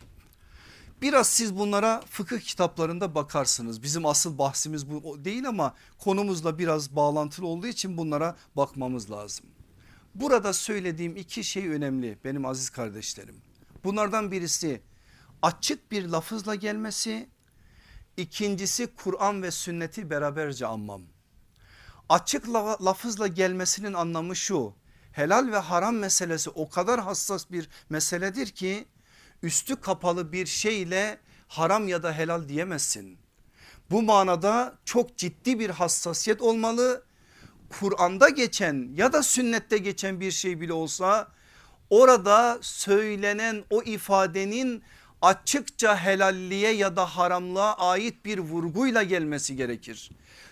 [1.02, 3.84] Biraz siz bunlara fıkıh kitaplarında bakarsınız.
[3.84, 9.46] Bizim asıl bahsimiz bu değil ama konumuzla biraz bağlantılı olduğu için bunlara bakmamız lazım.
[10.16, 13.36] Burada söylediğim iki şey önemli benim aziz kardeşlerim.
[13.84, 14.82] Bunlardan birisi
[15.42, 17.30] açık bir lafızla gelmesi,
[18.18, 21.02] ikincisi Kur'an ve sünneti beraberce anmam.
[22.10, 22.50] Açık
[22.86, 24.74] lafızla gelmesinin anlamı şu
[25.12, 28.86] helal ve haram meselesi o kadar hassas bir meseledir ki
[29.44, 33.18] üstü kapalı bir şeyle haram ya da helal diyemezsin.
[33.92, 37.04] Bu manada çok ciddi bir hassasiyet olmalı
[37.70, 41.28] Kur'an'da geçen ya da sünnette geçen bir şey bile olsa
[41.90, 44.84] orada söylenen o ifadenin
[45.22, 50.12] açıkça helalliğe ya da haramlığa ait bir vurguyla gelmesi gerekir.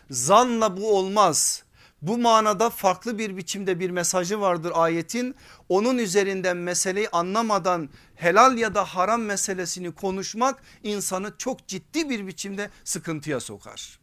[0.10, 1.64] Zanla bu olmaz.
[2.02, 5.36] Bu manada farklı bir biçimde bir mesajı vardır ayetin.
[5.70, 12.70] Onun üzerinden meseleyi anlamadan helal ya da haram meselesini konuşmak insanı çok ciddi bir biçimde
[12.84, 14.00] sıkıntıya sokar.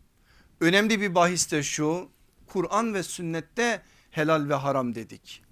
[0.60, 2.08] Önemli bir bahis de şu
[2.46, 5.42] Kur'an ve sünnette helal ve haram dedik.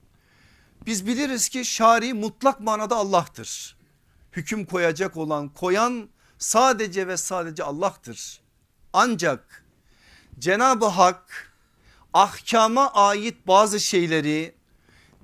[0.87, 3.77] Biz biliriz ki şari mutlak manada Allah'tır.
[4.33, 8.41] Hüküm koyacak olan koyan sadece ve sadece Allah'tır.
[8.93, 9.65] Ancak
[10.39, 11.54] Cenab-ı Hak
[12.14, 14.55] ahkama ait bazı şeyleri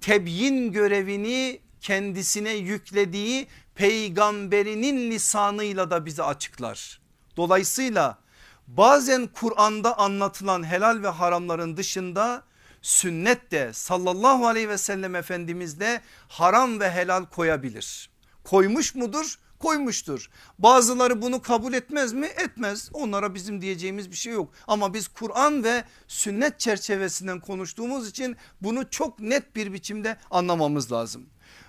[0.00, 7.00] tebyin görevini kendisine yüklediği peygamberinin lisanıyla da bize açıklar.
[7.37, 8.18] Dolayısıyla
[8.66, 12.42] bazen Kur'an'da anlatılan helal ve haramların dışında
[12.83, 18.11] sünnet de sallallahu aleyhi ve sellem efendimiz de haram ve helal koyabilir.
[18.44, 19.38] Koymuş mudur?
[19.61, 20.31] Koymuştur.
[20.59, 22.27] Bazıları bunu kabul etmez mi?
[22.27, 22.90] Etmez.
[22.92, 24.53] Onlara bizim diyeceğimiz bir şey yok.
[24.66, 31.27] Ama biz Kur'an ve sünnet çerçevesinden konuştuğumuz için bunu çok net bir biçimde anlamamız lazım.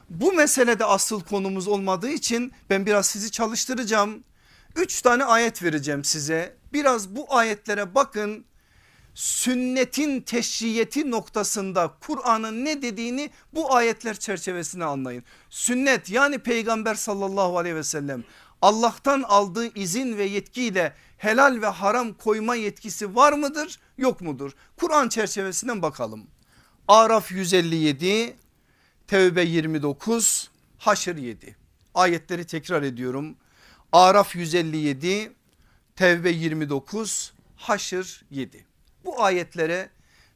[0.09, 4.23] Bu meselede asıl konumuz olmadığı için ben biraz sizi çalıştıracağım.
[4.75, 6.57] Üç tane ayet vereceğim size.
[6.73, 8.45] Biraz bu ayetlere bakın
[9.13, 15.23] sünnetin teşriyeti noktasında Kur'an'ın ne dediğini bu ayetler çerçevesinde anlayın.
[15.49, 18.23] Sünnet yani peygamber sallallahu aleyhi ve sellem
[18.61, 24.51] Allah'tan aldığı izin ve yetkiyle helal ve haram koyma yetkisi var mıdır yok mudur?
[24.77, 26.27] Kur'an çerçevesinden bakalım.
[26.87, 28.35] Araf 157,
[29.07, 31.55] Tevbe 29, Haşr 7.
[31.93, 33.35] Ayetleri tekrar ediyorum.
[33.91, 35.31] Araf 157,
[35.95, 38.70] Tevbe 29, Haşr 7
[39.05, 39.89] bu ayetlere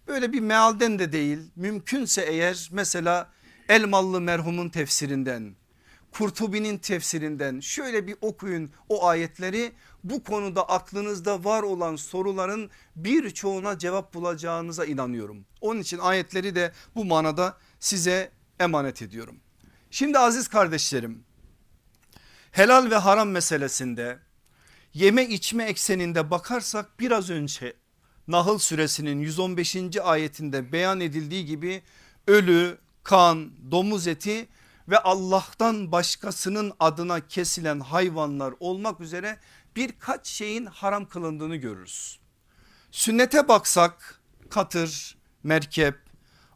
[0.07, 3.31] böyle bir mealden de değil mümkünse eğer mesela
[3.69, 5.55] Elmalı merhumun tefsirinden
[6.11, 9.71] Kurtubi'nin tefsirinden şöyle bir okuyun o ayetleri
[10.03, 15.45] bu konuda aklınızda var olan soruların birçoğuna cevap bulacağınıza inanıyorum.
[15.61, 19.35] Onun için ayetleri de bu manada size emanet ediyorum.
[19.91, 21.23] Şimdi aziz kardeşlerim
[22.51, 24.19] helal ve haram meselesinde
[24.93, 27.73] yeme içme ekseninde bakarsak biraz önce
[28.27, 29.97] Nahl suresinin 115.
[30.03, 31.83] ayetinde beyan edildiği gibi
[32.27, 34.47] ölü, kan, domuz eti
[34.89, 39.37] ve Allah'tan başkasının adına kesilen hayvanlar olmak üzere
[39.75, 42.19] birkaç şeyin haram kılındığını görürüz.
[42.91, 45.95] Sünnete baksak katır, merkep,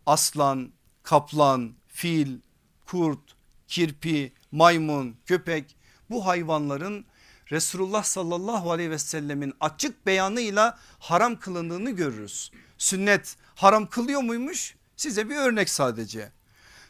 [0.05, 0.71] aslan,
[1.03, 2.39] kaplan, fil,
[2.85, 3.35] kurt,
[3.67, 5.75] kirpi, maymun, köpek
[6.09, 7.05] bu hayvanların
[7.51, 12.51] Resulullah sallallahu aleyhi ve sellemin açık beyanıyla haram kılındığını görürüz.
[12.77, 14.75] Sünnet haram kılıyor muymuş?
[14.97, 16.31] Size bir örnek sadece.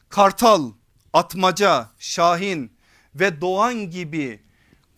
[0.10, 0.72] Kartal,
[1.14, 2.72] atmaca, şahin
[3.16, 4.44] ve doğan gibi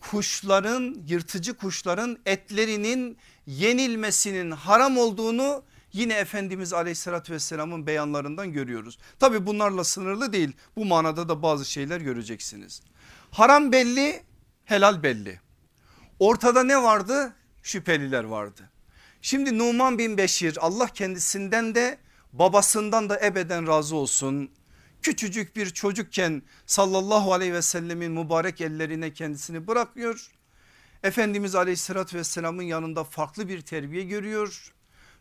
[0.00, 8.98] kuşların yırtıcı kuşların etlerinin yenilmesinin haram olduğunu yine Efendimiz aleyhissalatü vesselamın beyanlarından görüyoruz.
[9.18, 12.82] Tabi bunlarla sınırlı değil bu manada da bazı şeyler göreceksiniz.
[13.30, 14.22] Haram belli
[14.64, 15.40] helal belli.
[16.22, 17.34] Ortada ne vardı?
[17.62, 18.70] Şüpheliler vardı.
[19.22, 21.98] Şimdi Numan bin Beşir Allah kendisinden de
[22.32, 24.50] babasından da ebeden razı olsun.
[25.02, 30.30] Küçücük bir çocukken sallallahu aleyhi ve sellemin mübarek ellerine kendisini bırakıyor.
[31.02, 34.72] Efendimiz aleyhissalatü vesselamın yanında farklı bir terbiye görüyor.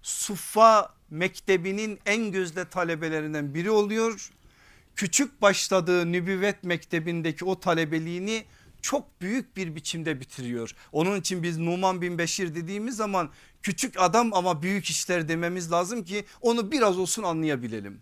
[0.01, 4.31] Suffa mektebinin en gözde talebelerinden biri oluyor.
[4.95, 8.45] Küçük başladığı nübüvvet mektebindeki o talebeliğini
[8.81, 10.75] çok büyük bir biçimde bitiriyor.
[10.91, 13.29] Onun için biz Numan bin Beşir dediğimiz zaman
[13.61, 18.01] küçük adam ama büyük işler dememiz lazım ki onu biraz olsun anlayabilelim.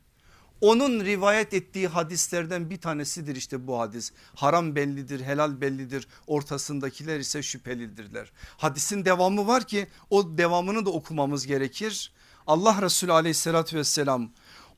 [0.62, 4.12] Onun rivayet ettiği hadislerden bir tanesidir işte bu hadis.
[4.36, 6.08] Haram bellidir, helal bellidir.
[6.28, 8.32] Ortasındakiler ise şüphelidirler.
[8.58, 12.12] Hadisin devamı var ki o devamını da okumamız gerekir.
[12.48, 14.32] Allah Resulü aleyhissalatü vesselam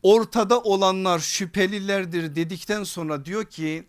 [0.04, 3.88] ortada olanlar şüphelilerdir dedikten sonra diyor ki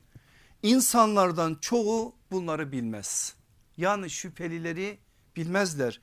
[0.63, 3.35] İnsanlardan çoğu bunları bilmez.
[3.77, 4.99] Yani şüphelileri
[5.37, 6.01] bilmezler.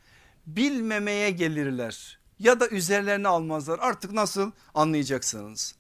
[0.48, 5.76] Bilmemeye gelirler ya da üzerlerine almazlar artık nasıl anlayacaksınız.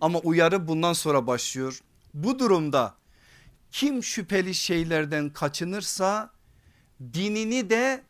[0.00, 1.80] Ama uyarı bundan sonra başlıyor.
[2.14, 2.94] Bu durumda
[3.72, 6.30] kim şüpheli şeylerden kaçınırsa
[7.12, 8.04] dinini de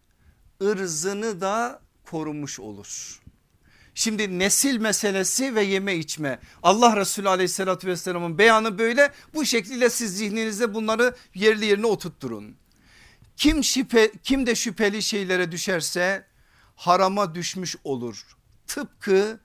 [0.62, 3.22] ırzını da korumuş olur.
[3.94, 10.16] Şimdi nesil meselesi ve yeme içme Allah Resulü aleyhissalatü vesselamın beyanı böyle bu şekilde siz
[10.16, 12.56] zihninizde bunları yerli yerine oturtturun.
[13.36, 16.26] Kim, şüphe, kim de şüpheli şeylere düşerse
[16.76, 18.36] harama düşmüş olur.
[18.66, 19.40] Tıpkı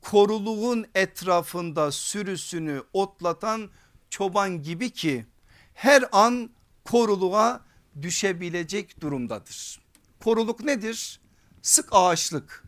[0.00, 3.70] koruluğun etrafında sürüsünü otlatan
[4.10, 5.26] çoban gibi ki
[5.74, 6.50] her an
[6.84, 7.64] koruluğa
[8.02, 9.80] düşebilecek durumdadır.
[10.24, 11.20] Koruluk nedir?
[11.62, 12.64] Sık ağaçlık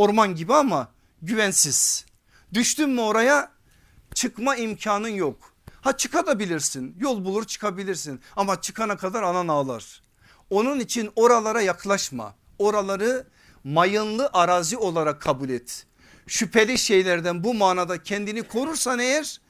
[0.00, 0.88] orman gibi ama
[1.22, 2.04] güvensiz.
[2.54, 3.52] Düştün mü oraya
[4.14, 5.52] çıkma imkanın yok.
[5.80, 10.02] Ha çıkabilirsin yol bulur çıkabilirsin ama çıkana kadar anan ağlar.
[10.50, 13.26] Onun için oralara yaklaşma oraları
[13.64, 15.86] mayınlı arazi olarak kabul et.
[16.26, 19.40] Şüpheli şeylerden bu manada kendini korursan eğer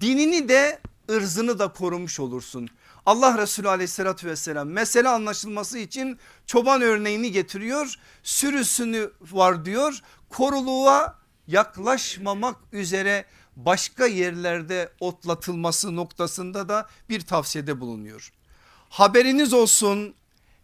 [0.00, 0.80] dinini de
[1.10, 2.68] ırzını da korumuş olursun.
[3.06, 7.94] Allah Resulü aleyhissalatü vesselam mesele anlaşılması için çoban örneğini getiriyor.
[8.22, 13.24] Sürüsünü var diyor koruluğa yaklaşmamak üzere
[13.56, 18.32] başka yerlerde otlatılması noktasında da bir tavsiyede bulunuyor.
[18.88, 20.14] Haberiniz olsun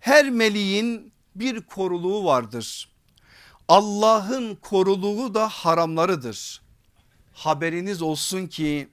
[0.00, 2.90] her meleğin bir koruluğu vardır.
[3.68, 6.62] Allah'ın koruluğu da haramlarıdır.
[7.32, 8.88] Haberiniz olsun ki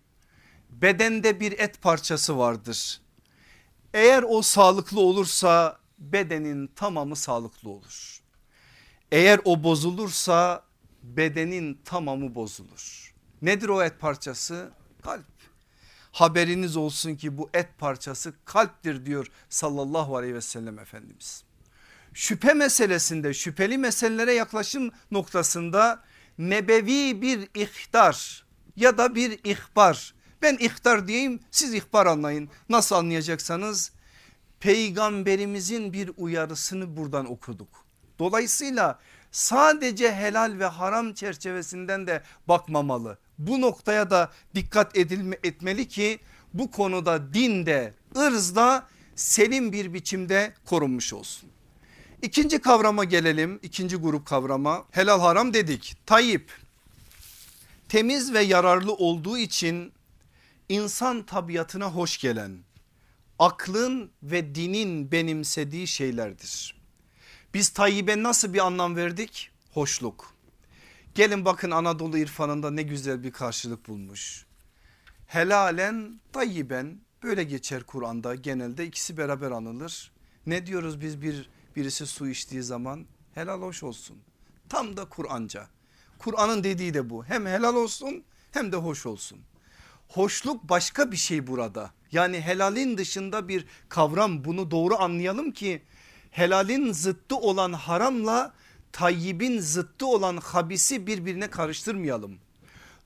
[0.69, 3.01] bedende bir et parçası vardır.
[3.97, 8.19] Eğer o sağlıklı olursa bedenin tamamı sağlıklı olur.
[9.12, 10.63] Eğer o bozulursa
[11.03, 13.13] bedenin tamamı bozulur.
[13.41, 14.71] Nedir o et parçası?
[15.03, 15.25] Kalp.
[16.12, 21.43] Haberiniz olsun ki bu et parçası kalptir diyor sallallahu aleyhi ve sellem Efendimiz.
[22.13, 26.03] Şüphe meselesinde şüpheli meselelere yaklaşım noktasında
[26.38, 30.16] nebevi bir ihtar ya da bir ihbar.
[30.41, 32.50] Ben ihtar diyeyim siz ihbar anlayın.
[32.69, 33.91] Nasıl anlayacaksanız
[34.60, 37.86] peygamberimizin bir uyarısını buradan okuduk.
[38.19, 39.00] Dolayısıyla
[39.32, 43.17] sadece helal ve haram çerçevesinden de bakmamalı.
[43.38, 46.19] Bu noktaya da dikkat edilme, etmeli ki
[46.54, 51.50] bu konuda dinde ırzda selim bir biçimde korunmuş olsun.
[52.21, 55.97] İkinci kavrama gelelim ikinci grup kavrama helal haram dedik.
[56.06, 56.52] Tayyip
[57.89, 59.93] temiz ve yararlı olduğu için
[60.69, 62.58] insan tabiatına hoş gelen
[63.39, 66.82] aklın ve dinin benimsediği şeylerdir.
[67.53, 69.51] Biz Tayyip'e nasıl bir anlam verdik?
[69.73, 70.34] Hoşluk.
[71.15, 74.45] Gelin bakın Anadolu irfanında ne güzel bir karşılık bulmuş.
[75.27, 80.12] Helalen tayyiben böyle geçer Kur'an'da genelde ikisi beraber anılır.
[80.45, 84.17] Ne diyoruz biz bir birisi su içtiği zaman helal hoş olsun.
[84.69, 85.67] Tam da Kur'anca.
[86.17, 87.25] Kur'an'ın dediği de bu.
[87.25, 89.39] Hem helal olsun hem de hoş olsun.
[90.08, 91.91] Hoşluk başka bir şey burada.
[92.12, 95.82] Yani helalin dışında bir kavram bunu doğru anlayalım ki
[96.32, 98.54] helalin zıttı olan haramla
[98.91, 102.39] tayyibin zıttı olan habisi birbirine karıştırmayalım.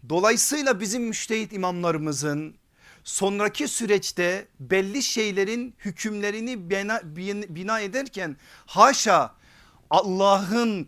[0.09, 2.55] Dolayısıyla bizim müştehit imamlarımızın
[3.03, 7.01] sonraki süreçte belli şeylerin hükümlerini bina,
[7.55, 9.35] bina ederken haşa
[9.89, 10.87] Allah'ın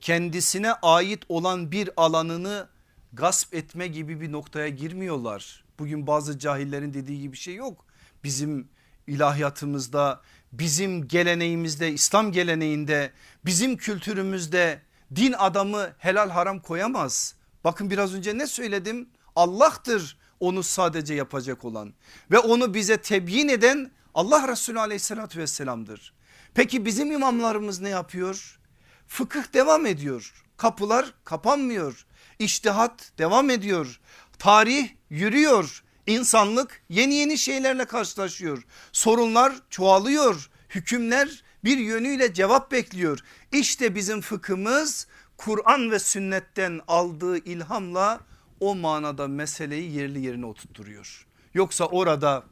[0.00, 2.68] kendisine ait olan bir alanını
[3.12, 5.64] gasp etme gibi bir noktaya girmiyorlar.
[5.78, 7.84] Bugün bazı cahillerin dediği gibi bir şey yok.
[8.24, 8.68] Bizim
[9.06, 10.20] ilahiyatımızda
[10.52, 13.12] bizim geleneğimizde İslam geleneğinde
[13.44, 14.82] bizim kültürümüzde
[15.16, 17.34] din adamı helal haram koyamaz.
[17.64, 21.94] Bakın biraz önce ne söyledim Allah'tır onu sadece yapacak olan
[22.30, 26.14] ve onu bize tebyin eden Allah Resulü aleyhissalatü vesselamdır.
[26.54, 28.58] Peki bizim imamlarımız ne yapıyor?
[29.06, 30.44] Fıkıh devam ediyor.
[30.56, 32.06] Kapılar kapanmıyor.
[32.38, 34.00] İçtihat devam ediyor.
[34.38, 35.82] Tarih yürüyor.
[36.06, 38.62] İnsanlık yeni yeni şeylerle karşılaşıyor.
[38.92, 40.50] Sorunlar çoğalıyor.
[40.68, 43.18] Hükümler bir yönüyle cevap bekliyor.
[43.52, 48.20] İşte bizim fıkhımız Kur'an ve sünnetten aldığı ilhamla
[48.60, 51.26] o manada meseleyi yerli yerine oturtturuyor.
[51.54, 52.44] Yoksa orada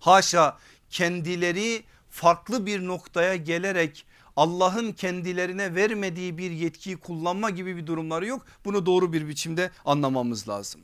[0.00, 0.58] haşa
[0.90, 8.46] kendileri farklı bir noktaya gelerek Allah'ın kendilerine vermediği bir yetkiyi kullanma gibi bir durumları yok.
[8.64, 10.80] Bunu doğru bir biçimde anlamamız lazım.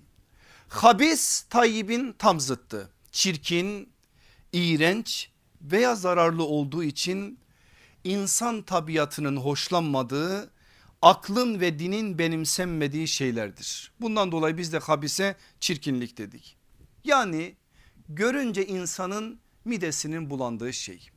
[0.68, 2.90] Habis Tayyip'in tam zıttı.
[3.12, 3.88] Çirkin,
[4.52, 5.30] iğrenç
[5.62, 7.38] veya zararlı olduğu için
[8.04, 10.50] insan tabiatının hoşlanmadığı
[11.02, 13.92] aklın ve dinin benimsenmediği şeylerdir.
[14.00, 16.56] Bundan dolayı biz de habise çirkinlik dedik.
[17.04, 17.56] Yani
[18.08, 21.10] görünce insanın midesinin bulandığı şey.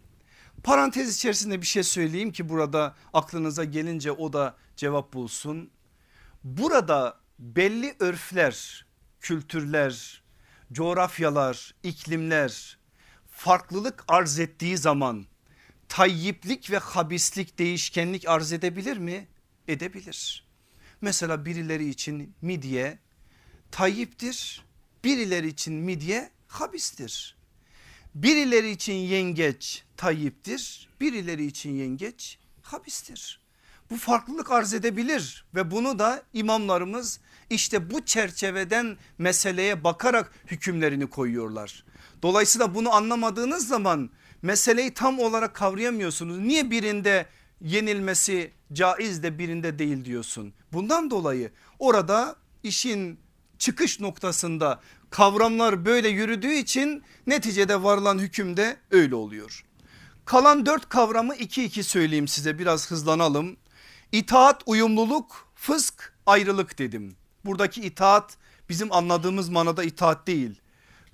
[0.64, 5.72] Parantez içerisinde bir şey söyleyeyim ki burada aklınıza gelince o da cevap bulsun.
[6.44, 8.86] Burada belli örfler,
[9.22, 10.24] kültürler,
[10.74, 12.78] coğrafyalar, iklimler
[13.32, 15.26] farklılık arz ettiği zaman
[15.90, 19.28] tayyiplik ve habislik değişkenlik arz edebilir mi?
[19.68, 20.48] Edebilir.
[21.02, 23.00] Mesela birileri için midye
[23.72, 24.66] tayyiptir,
[25.04, 27.36] birileri için midye habistir.
[28.16, 33.40] Birileri için yengeç tayyiptir, birileri için yengeç habistir.
[33.90, 41.84] Bu farklılık arz edebilir ve bunu da imamlarımız işte bu çerçeveden meseleye bakarak hükümlerini koyuyorlar.
[42.22, 44.10] Dolayısıyla bunu anlamadığınız zaman
[44.42, 46.40] meseleyi tam olarak kavrayamıyorsunuz.
[46.40, 47.26] Niye birinde
[47.62, 50.54] yenilmesi caiz de birinde değil diyorsun.
[50.74, 53.20] Bundan dolayı orada işin
[53.58, 54.82] çıkış noktasında
[55.14, 59.66] kavramlar böyle yürüdüğü için neticede varılan hüküm de öyle oluyor.
[60.26, 63.58] Kalan dört kavramı iki iki söyleyeyim size biraz hızlanalım.
[64.12, 67.16] İtaat, uyumluluk, fısk, ayrılık dedim.
[67.46, 68.38] Buradaki itaat
[68.70, 70.62] bizim anladığımız manada itaat değil.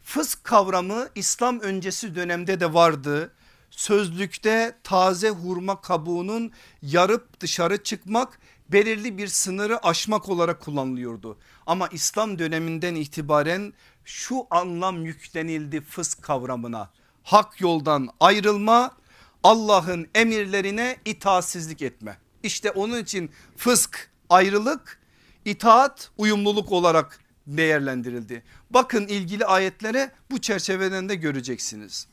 [0.04, 3.34] Fısk kavramı İslam öncesi dönemde de vardı.
[3.72, 8.40] Sözlükte taze hurma kabuğunun yarıp dışarı çıkmak
[8.72, 11.38] belirli bir sınırı aşmak olarak kullanılıyordu.
[11.66, 13.74] Ama İslam döneminden itibaren
[14.06, 16.90] şu anlam yüklenildi fısk kavramına.
[17.24, 18.98] Hak yoldan ayrılma,
[19.44, 22.18] Allah'ın emirlerine itaatsizlik etme.
[22.44, 25.00] İşte onun için fısk ayrılık,
[25.46, 28.44] itaat uyumluluk olarak değerlendirildi.
[28.70, 32.08] Bakın ilgili ayetlere bu çerçeveden de göreceksiniz.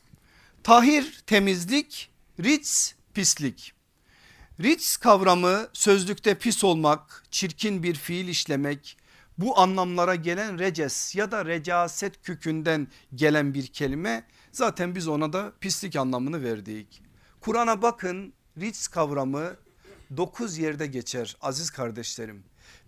[0.63, 2.09] Tahir temizlik,
[2.43, 3.73] rics pislik.
[4.63, 8.96] Rics kavramı sözlükte pis olmak, çirkin bir fiil işlemek,
[9.37, 15.53] bu anlamlara gelen reces ya da recaset kökünden gelen bir kelime zaten biz ona da
[15.61, 17.01] pislik anlamını verdik.
[17.41, 19.55] Kur'an'a bakın rics kavramı
[20.17, 22.43] 9 yerde geçer aziz kardeşlerim.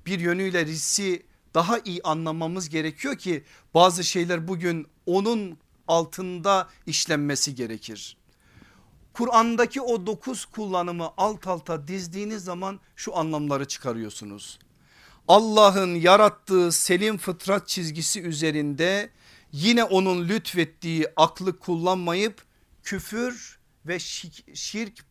[0.06, 3.43] Bir yönüyle ricsi daha iyi anlamamız gerekiyor ki
[3.74, 8.18] bazı şeyler bugün onun altında işlenmesi gerekir.
[9.14, 14.60] Kur'an'daki o dokuz kullanımı alt alta dizdiğiniz zaman şu anlamları çıkarıyorsunuz.
[15.30, 19.10] Allah'ın yarattığı selim fıtrat çizgisi üzerinde
[19.52, 22.44] yine onun lütfettiği aklı kullanmayıp
[22.84, 24.00] küfür ve
[24.54, 25.06] şirk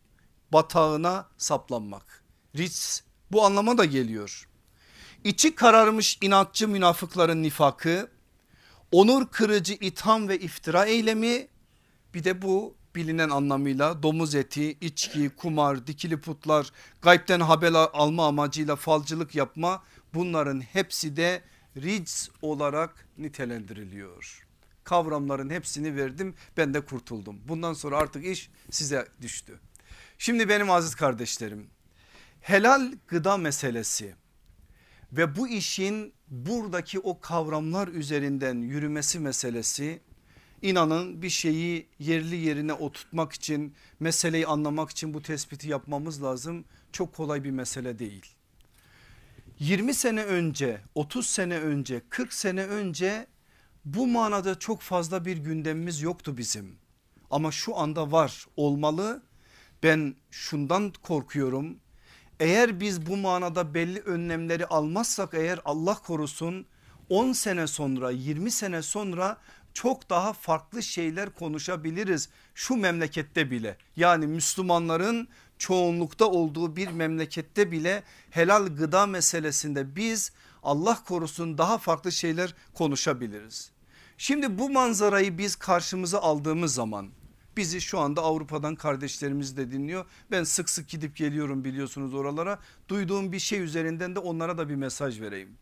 [0.53, 2.23] batağına saplanmak.
[2.57, 4.49] Ritz bu anlama da geliyor.
[5.23, 8.09] İçi kararmış inatçı münafıkların nifakı,
[8.91, 11.47] onur kırıcı itham ve iftira eylemi
[12.13, 18.75] bir de bu bilinen anlamıyla domuz eti, içki, kumar, dikili putlar, gaybden haber alma amacıyla
[18.75, 19.83] falcılık yapma
[20.13, 21.41] bunların hepsi de
[21.77, 24.47] rics olarak nitelendiriliyor.
[24.83, 27.41] Kavramların hepsini verdim ben de kurtuldum.
[27.47, 29.59] Bundan sonra artık iş size düştü.
[30.17, 31.69] Şimdi benim aziz kardeşlerim
[32.41, 34.15] helal gıda meselesi
[35.11, 40.01] ve bu işin buradaki o kavramlar üzerinden yürümesi meselesi
[40.61, 46.65] inanın bir şeyi yerli yerine oturtmak için meseleyi anlamak için bu tespiti yapmamız lazım.
[46.91, 48.25] Çok kolay bir mesele değil.
[49.59, 53.27] 20 sene önce 30 sene önce 40 sene önce
[53.85, 56.79] bu manada çok fazla bir gündemimiz yoktu bizim.
[57.31, 59.23] Ama şu anda var olmalı.
[59.83, 61.77] Ben şundan korkuyorum.
[62.39, 66.65] Eğer biz bu manada belli önlemleri almazsak eğer Allah korusun
[67.09, 69.37] 10 sene sonra 20 sene sonra
[69.73, 73.77] çok daha farklı şeyler konuşabiliriz şu memlekette bile.
[73.95, 75.27] Yani Müslümanların
[75.59, 80.31] çoğunlukta olduğu bir memlekette bile helal gıda meselesinde biz
[80.63, 83.71] Allah korusun daha farklı şeyler konuşabiliriz.
[84.17, 87.09] Şimdi bu manzarayı biz karşımıza aldığımız zaman
[87.57, 90.05] bizi şu anda Avrupa'dan kardeşlerimiz de dinliyor.
[90.31, 92.59] Ben sık sık gidip geliyorum biliyorsunuz oralara.
[92.87, 95.57] Duyduğum bir şey üzerinden de onlara da bir mesaj vereyim.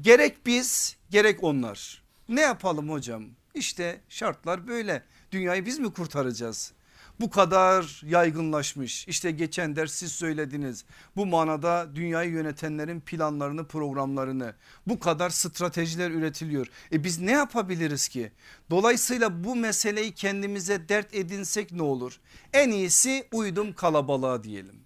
[0.00, 2.02] Gerek biz gerek onlar.
[2.28, 3.24] Ne yapalım hocam?
[3.54, 5.02] İşte şartlar böyle.
[5.32, 6.72] Dünyayı biz mi kurtaracağız?
[7.20, 9.08] Bu kadar yaygınlaşmış.
[9.08, 10.84] İşte geçen ders siz söylediniz.
[11.16, 14.54] Bu manada dünyayı yönetenlerin planlarını programlarını
[14.86, 16.66] bu kadar stratejiler üretiliyor.
[16.92, 18.32] E biz ne yapabiliriz ki?
[18.70, 22.20] Dolayısıyla bu meseleyi kendimize dert edinsek ne olur?
[22.52, 24.80] En iyisi uydum kalabalığa diyelim.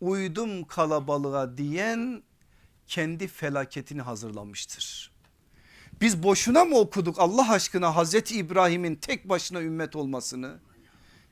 [0.00, 2.22] Uydum kalabalığa diyen
[2.86, 5.10] kendi felaketini hazırlamıştır.
[6.00, 10.60] Biz boşuna mı okuduk Allah aşkına Hazreti İbrahim'in tek başına ümmet olmasını?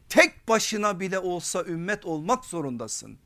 [0.08, 3.18] Tek başına bile olsa ümmet olmak zorundasın.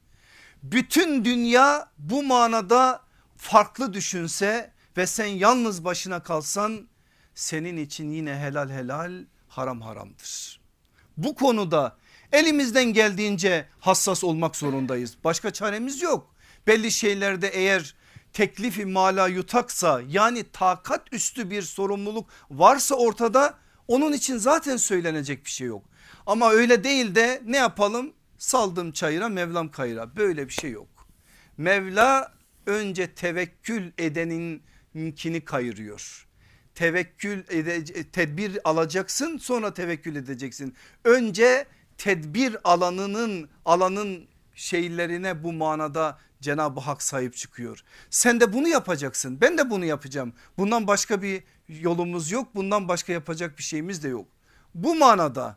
[0.63, 3.03] Bütün dünya bu manada
[3.37, 6.89] farklı düşünse ve sen yalnız başına kalsan
[7.35, 10.61] senin için yine helal helal haram haramdır.
[11.17, 11.97] Bu konuda
[12.33, 15.17] elimizden geldiğince hassas olmak zorundayız.
[15.25, 16.35] Başka çaremiz yok.
[16.67, 17.95] Belli şeylerde eğer
[18.33, 23.55] teklifi mala yutaksa yani takat üstü bir sorumluluk varsa ortada
[23.89, 25.85] onun için zaten söylenecek bir şey yok.
[26.27, 28.13] Ama öyle değil de ne yapalım?
[28.39, 30.89] Saldım çayıra Mevlam kayıra böyle bir şey yok.
[31.57, 32.33] Mevla
[32.67, 36.27] önce tevekkül edeninkini kayırıyor.
[36.75, 40.75] Tevekkül ede, tedbir alacaksın sonra tevekkül edeceksin.
[41.05, 41.67] Önce
[41.99, 47.85] tedbir alanının alanın şeylerine bu manada Cenab-ı Hak sahip çıkıyor.
[48.11, 50.33] Sen de bunu yapacaksın ben de bunu yapacağım.
[50.59, 54.27] Bundan başka bir yolumuz yok bundan başka yapacak bir şeyimiz de yok.
[54.75, 55.57] Bu manada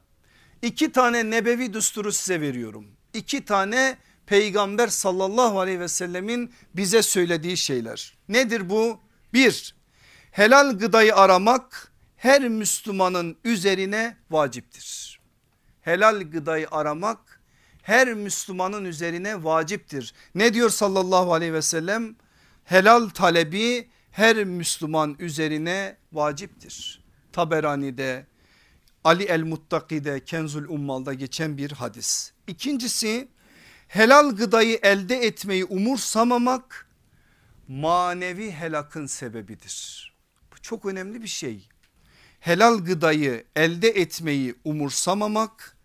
[0.65, 2.87] iki tane nebevi düsturu size veriyorum.
[3.13, 8.17] İki tane peygamber sallallahu aleyhi ve sellemin bize söylediği şeyler.
[8.29, 8.99] Nedir bu?
[9.33, 9.75] Bir
[10.31, 15.19] helal gıdayı aramak her Müslümanın üzerine vaciptir.
[15.81, 17.41] Helal gıdayı aramak
[17.81, 20.13] her Müslümanın üzerine vaciptir.
[20.35, 22.15] Ne diyor sallallahu aleyhi ve sellem?
[22.63, 27.03] Helal talebi her Müslüman üzerine vaciptir.
[27.33, 28.25] Taberani'de
[29.05, 32.31] Ali el Muttaki'de Kenzul Ummal'da geçen bir hadis.
[32.47, 33.27] İkincisi
[33.87, 36.87] helal gıdayı elde etmeyi umursamamak
[37.67, 40.13] manevi helakın sebebidir.
[40.51, 41.69] Bu çok önemli bir şey.
[42.39, 45.77] Helal gıdayı elde etmeyi umursamamak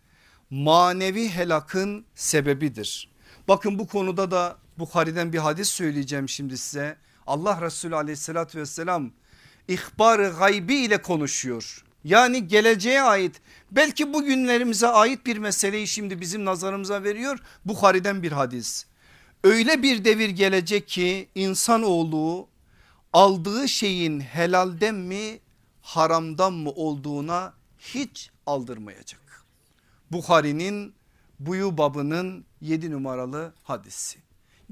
[0.50, 3.10] manevi helakın sebebidir.
[3.48, 6.96] Bakın bu konuda da Bukhari'den bir hadis söyleyeceğim şimdi size.
[7.26, 9.12] Allah Resulü aleyhissalatü vesselam
[9.68, 11.84] ihbar gaybi ile konuşuyor.
[12.04, 13.40] Yani geleceğe ait
[13.70, 17.38] belki bugünlerimize ait bir meseleyi şimdi bizim nazarımıza veriyor.
[17.64, 18.86] Bukhari'den bir hadis.
[19.44, 22.48] Öyle bir devir gelecek ki insanoğlu
[23.12, 25.40] aldığı şeyin helalden mi
[25.82, 29.44] haramdan mı olduğuna hiç aldırmayacak.
[30.10, 30.94] Bukhari'nin
[31.38, 34.18] buyu babının 7 numaralı hadisi.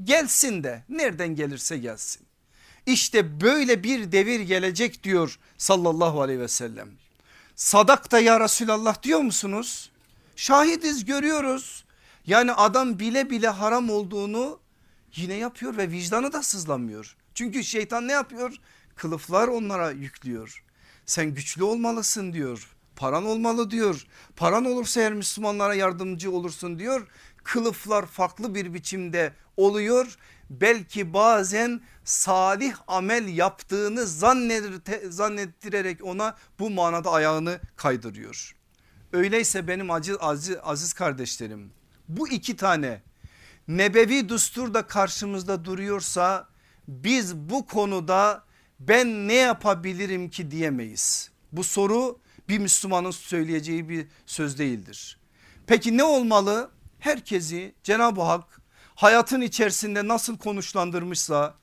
[0.05, 2.27] Gelsin de nereden gelirse gelsin.
[2.87, 6.89] İşte böyle bir devir gelecek diyor sallallahu aleyhi ve sellem.
[7.59, 9.91] Sadakta ya Resulallah diyor musunuz?
[10.37, 11.85] Şahidiz görüyoruz.
[12.27, 14.61] Yani adam bile bile haram olduğunu
[15.17, 17.17] yine yapıyor ve vicdanı da sızlamıyor.
[17.35, 18.57] Çünkü şeytan ne yapıyor?
[18.97, 20.65] Kılıflar onlara yüklüyor.
[21.07, 22.77] Sen güçlü olmalısın diyor.
[22.97, 24.07] Paran olmalı diyor.
[24.37, 27.07] Paran olursa eğer Müslümanlara yardımcı olursun diyor.
[27.45, 30.19] Kılıflar farklı bir biçimde oluyor.
[30.51, 34.07] Belki bazen salih amel yaptığını
[35.11, 38.57] zannettirerek ona bu manada ayağını kaydırıyor.
[39.13, 41.73] Öyleyse benim aziz, aziz, aziz kardeşlerim
[42.09, 43.03] bu iki tane
[43.69, 46.49] nebevi düstur da karşımızda duruyorsa
[46.89, 48.45] biz bu konuda
[48.81, 51.31] ben ne yapabilirim ki diyemeyiz.
[51.53, 52.19] Bu soru
[52.49, 55.19] bir Müslümanın söyleyeceği bir söz değildir.
[55.67, 56.71] Peki ne olmalı?
[56.99, 58.58] Herkesi Cenab-ı Hak
[58.99, 61.55] hayatın içerisinde nasıl konuşlandırmışsa,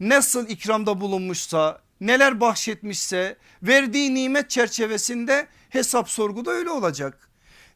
[0.00, 7.28] nasıl ikramda bulunmuşsa, neler bahşetmişse verdiği nimet çerçevesinde hesap sorguda öyle olacak.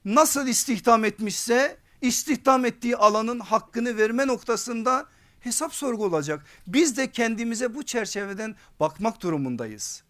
[0.05, 5.07] Nasıl istihdam etmişse istihdam ettiği alanın hakkını verme noktasında
[5.41, 6.45] hesap sorgu olacak.
[6.67, 10.03] Biz de kendimize bu çerçeveden bakmak durumundayız.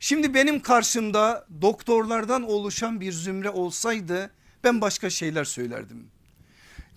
[0.00, 4.30] Şimdi benim karşımda doktorlardan oluşan bir zümre olsaydı
[4.64, 6.15] ben başka şeyler söylerdim.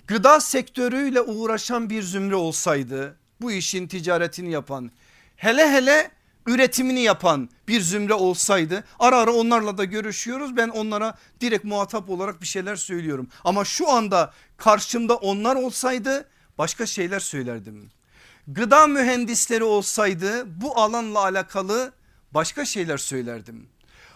[0.10, 4.92] Gıda sektörüyle uğraşan bir zümre olsaydı bu işin ticaretini yapan
[5.36, 6.12] hele hele
[6.48, 12.42] üretimini yapan bir zümre olsaydı ara ara onlarla da görüşüyoruz ben onlara direkt muhatap olarak
[12.42, 13.28] bir şeyler söylüyorum.
[13.44, 16.26] Ama şu anda karşımda onlar olsaydı
[16.58, 17.92] başka şeyler söylerdim.
[18.48, 21.92] Gıda mühendisleri olsaydı bu alanla alakalı
[22.32, 23.68] başka şeyler söylerdim.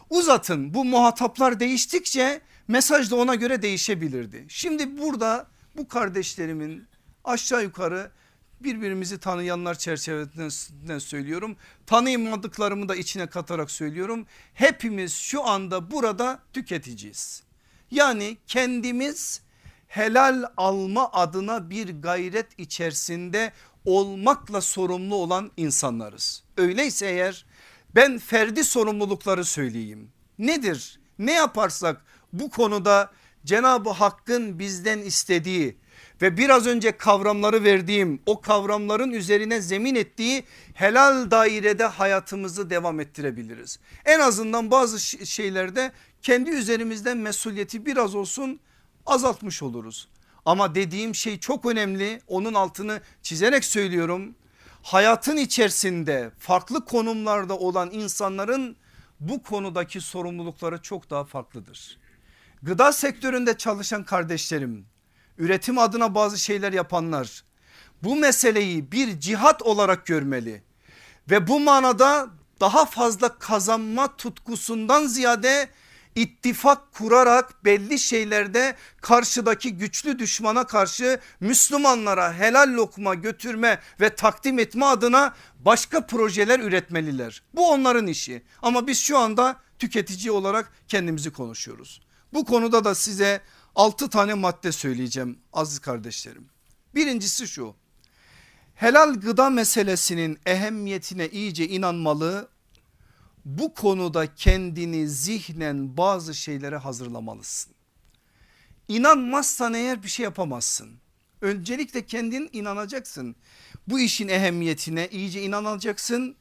[0.10, 4.46] Uzatın bu muhataplar değiştikçe mesaj da ona göre değişebilirdi.
[4.50, 6.88] Şimdi burada bu kardeşlerimin
[7.24, 8.12] aşağı yukarı
[8.60, 11.56] birbirimizi tanıyanlar çerçevesinden söylüyorum.
[11.86, 14.26] Tanıyamadıklarımı da içine katarak söylüyorum.
[14.54, 17.44] Hepimiz şu anda burada tüketiciyiz.
[17.92, 19.42] Yani kendimiz
[19.88, 23.54] helal alma adına bir gayret içerisinde
[23.86, 26.44] olmakla sorumlu olan insanlarız.
[26.58, 27.46] Öyleyse eğer
[27.96, 30.12] ben ferdi sorumlulukları söyleyeyim.
[30.40, 31.00] Nedir?
[31.20, 32.02] Ne yaparsak
[32.34, 33.12] bu konuda
[33.46, 35.78] Cenab-ı Hakk'ın bizden istediği
[36.22, 43.80] ve biraz önce kavramları verdiğim o kavramların üzerine zemin ettiği helal dairede hayatımızı devam ettirebiliriz.
[44.06, 45.92] En azından bazı şeylerde
[46.22, 48.60] kendi üzerimizden mesuliyeti biraz olsun
[49.06, 50.08] azaltmış oluruz.
[50.46, 54.36] Ama dediğim şey çok önemli onun altını çizerek söylüyorum.
[54.84, 58.76] Hayatın içerisinde farklı konumlarda olan insanların
[59.20, 62.03] bu konudaki sorumlulukları çok daha farklıdır.
[62.64, 64.86] Gıda sektöründe çalışan kardeşlerim
[65.38, 67.44] üretim adına bazı şeyler yapanlar
[68.04, 70.64] bu meseleyi bir cihat olarak görmeli
[71.30, 75.70] ve bu manada daha fazla kazanma tutkusundan ziyade
[76.16, 84.86] ittifak kurarak belli şeylerde karşıdaki güçlü düşmana karşı Müslümanlara helal lokma götürme ve takdim etme
[84.86, 87.44] adına başka projeler üretmeliler.
[87.56, 92.02] Bu onların işi ama biz şu anda tüketici olarak kendimizi konuşuyoruz.
[92.34, 93.42] Bu konuda da size
[93.76, 96.50] 6 tane madde söyleyeceğim aziz kardeşlerim.
[96.96, 97.76] Birincisi şu
[98.76, 102.50] helal gıda meselesinin ehemmiyetine iyice inanmalı.
[103.46, 107.74] Bu konuda kendini zihnen bazı şeylere hazırlamalısın.
[108.88, 110.92] İnanmazsan eğer bir şey yapamazsın.
[111.42, 113.36] Öncelikle kendin inanacaksın.
[113.88, 116.36] Bu işin ehemmiyetine iyice inanacaksın.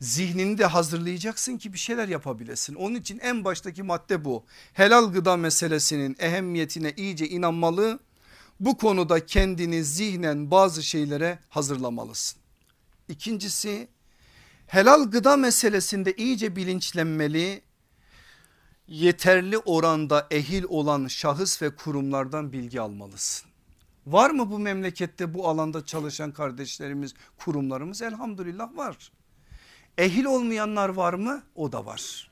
[0.00, 2.74] Zihnini de hazırlayacaksın ki bir şeyler yapabilesin.
[2.74, 4.44] Onun için en baştaki madde bu.
[4.72, 7.98] Helal gıda meselesinin ehemmiyetine iyice inanmalı.
[8.60, 12.38] Bu konuda kendini zihnen bazı şeylere hazırlamalısın.
[13.08, 13.88] İkincisi
[14.66, 17.62] helal gıda meselesinde iyice bilinçlenmeli.
[18.88, 23.50] Yeterli oranda ehil olan şahıs ve kurumlardan bilgi almalısın.
[24.06, 29.12] Var mı bu memlekette bu alanda çalışan kardeşlerimiz kurumlarımız elhamdülillah var.
[29.98, 31.42] Ehil olmayanlar var mı?
[31.54, 32.30] O da var.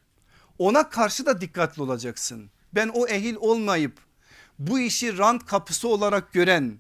[0.59, 2.51] Ona karşı da dikkatli olacaksın.
[2.75, 3.99] Ben o ehil olmayıp
[4.59, 6.79] bu işi rant kapısı olarak gören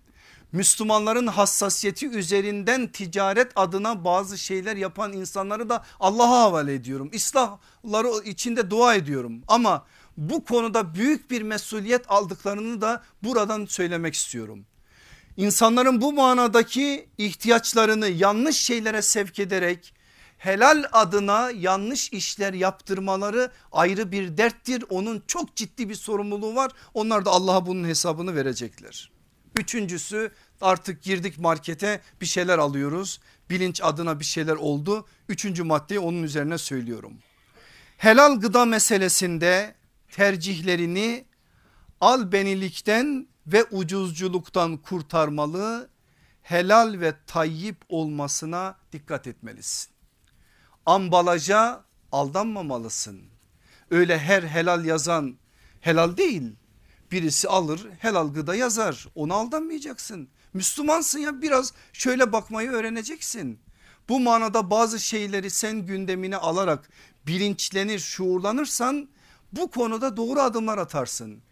[0.53, 7.11] Müslümanların hassasiyeti üzerinden ticaret adına bazı şeyler yapan insanları da Allah'a havale ediyorum.
[7.12, 14.66] İslahları içinde dua ediyorum ama bu konuda büyük bir mesuliyet aldıklarını da buradan söylemek istiyorum.
[15.37, 19.93] İnsanların bu manadaki ihtiyaçlarını yanlış şeylere sevk ederek
[20.45, 24.84] helal adına yanlış işler yaptırmaları ayrı bir derttir.
[24.90, 26.72] Onun çok ciddi bir sorumluluğu var.
[26.95, 29.11] Onlar da Allah'a bunun hesabını verecekler.
[29.57, 33.20] Üçüncüsü artık girdik markete bir şeyler alıyoruz.
[33.51, 35.07] Bilinç adına bir şeyler oldu.
[35.28, 37.12] Üçüncü maddeyi onun üzerine söylüyorum.
[37.97, 39.74] Helal gıda meselesinde
[40.11, 41.24] tercihlerini
[42.01, 45.88] albenilikten ve ucuzculuktan kurtarmalı.
[46.42, 49.93] Helal ve tayyip olmasına dikkat etmelisin
[50.87, 53.22] ambalaja aldanmamalısın.
[53.91, 55.37] Öyle her helal yazan
[55.80, 56.43] helal değil.
[57.12, 60.28] Birisi alır helal gıda yazar ona aldanmayacaksın.
[60.55, 63.59] Müslümansın ya biraz şöyle bakmayı öğreneceksin.
[64.09, 66.89] Bu manada bazı şeyleri sen gündemine alarak
[67.26, 69.09] bilinçlenir şuurlanırsan
[69.53, 71.43] bu konuda doğru adımlar atarsın.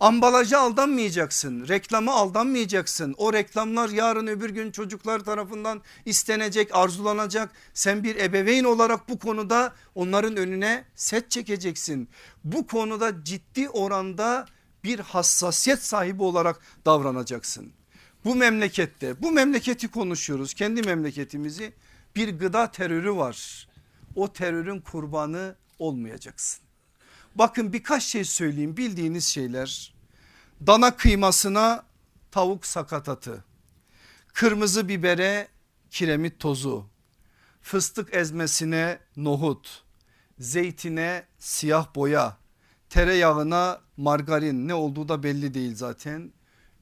[0.00, 3.14] Ambalaja aldanmayacaksın, reklama aldanmayacaksın.
[3.18, 7.50] O reklamlar yarın öbür gün çocuklar tarafından istenecek, arzulanacak.
[7.74, 12.08] Sen bir ebeveyn olarak bu konuda onların önüne set çekeceksin.
[12.44, 14.46] Bu konuda ciddi oranda
[14.84, 17.72] bir hassasiyet sahibi olarak davranacaksın.
[18.24, 21.72] Bu memlekette, bu memleketi konuşuyoruz, kendi memleketimizi
[22.16, 23.68] bir gıda terörü var.
[24.14, 26.65] O terörün kurbanı olmayacaksın.
[27.38, 28.76] Bakın birkaç şey söyleyeyim.
[28.76, 29.94] Bildiğiniz şeyler.
[30.66, 31.84] Dana kıymasına
[32.30, 33.44] tavuk sakatatı,
[34.28, 35.48] kırmızı bibere
[35.90, 36.86] kiremit tozu,
[37.62, 39.84] fıstık ezmesine nohut,
[40.38, 42.36] zeytine siyah boya,
[42.90, 44.68] tereyağına margarin.
[44.68, 46.32] Ne olduğu da belli değil zaten.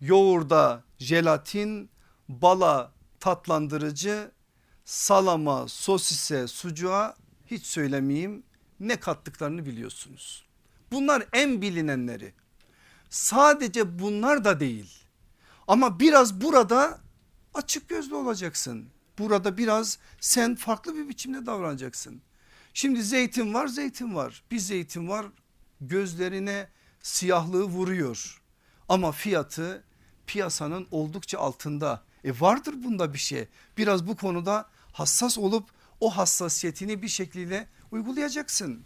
[0.01, 1.91] Yoğurda jelatin,
[2.29, 4.31] bala tatlandırıcı,
[4.85, 7.15] salama, sosise, sucuğa
[7.47, 8.43] hiç söylemeyeyim.
[8.81, 10.44] Ne kattıklarını biliyorsunuz.
[10.95, 12.33] Bunlar en bilinenleri.
[13.11, 14.91] Sadece bunlar da değil.
[15.69, 17.01] Ama biraz burada
[17.55, 18.89] açık gözlü olacaksın.
[19.19, 22.23] Burada biraz sen farklı bir biçimde davranacaksın.
[22.75, 24.43] Şimdi zeytin var zeytin var.
[24.51, 25.27] Bir zeytin var
[25.81, 26.69] gözlerine
[27.03, 28.43] siyahlığı vuruyor.
[28.89, 29.85] Ama fiyatı
[30.27, 32.03] piyasanın oldukça altında.
[32.25, 33.49] E vardır bunda bir şey.
[33.79, 35.71] Biraz bu konuda hassas olup
[36.01, 38.85] o hassasiyetini bir şekilde uygulayacaksın.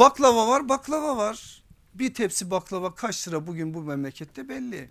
[0.00, 1.62] Baklava var baklava var.
[1.94, 4.90] Bir tepsi baklava kaç lira bugün bu memlekette belli.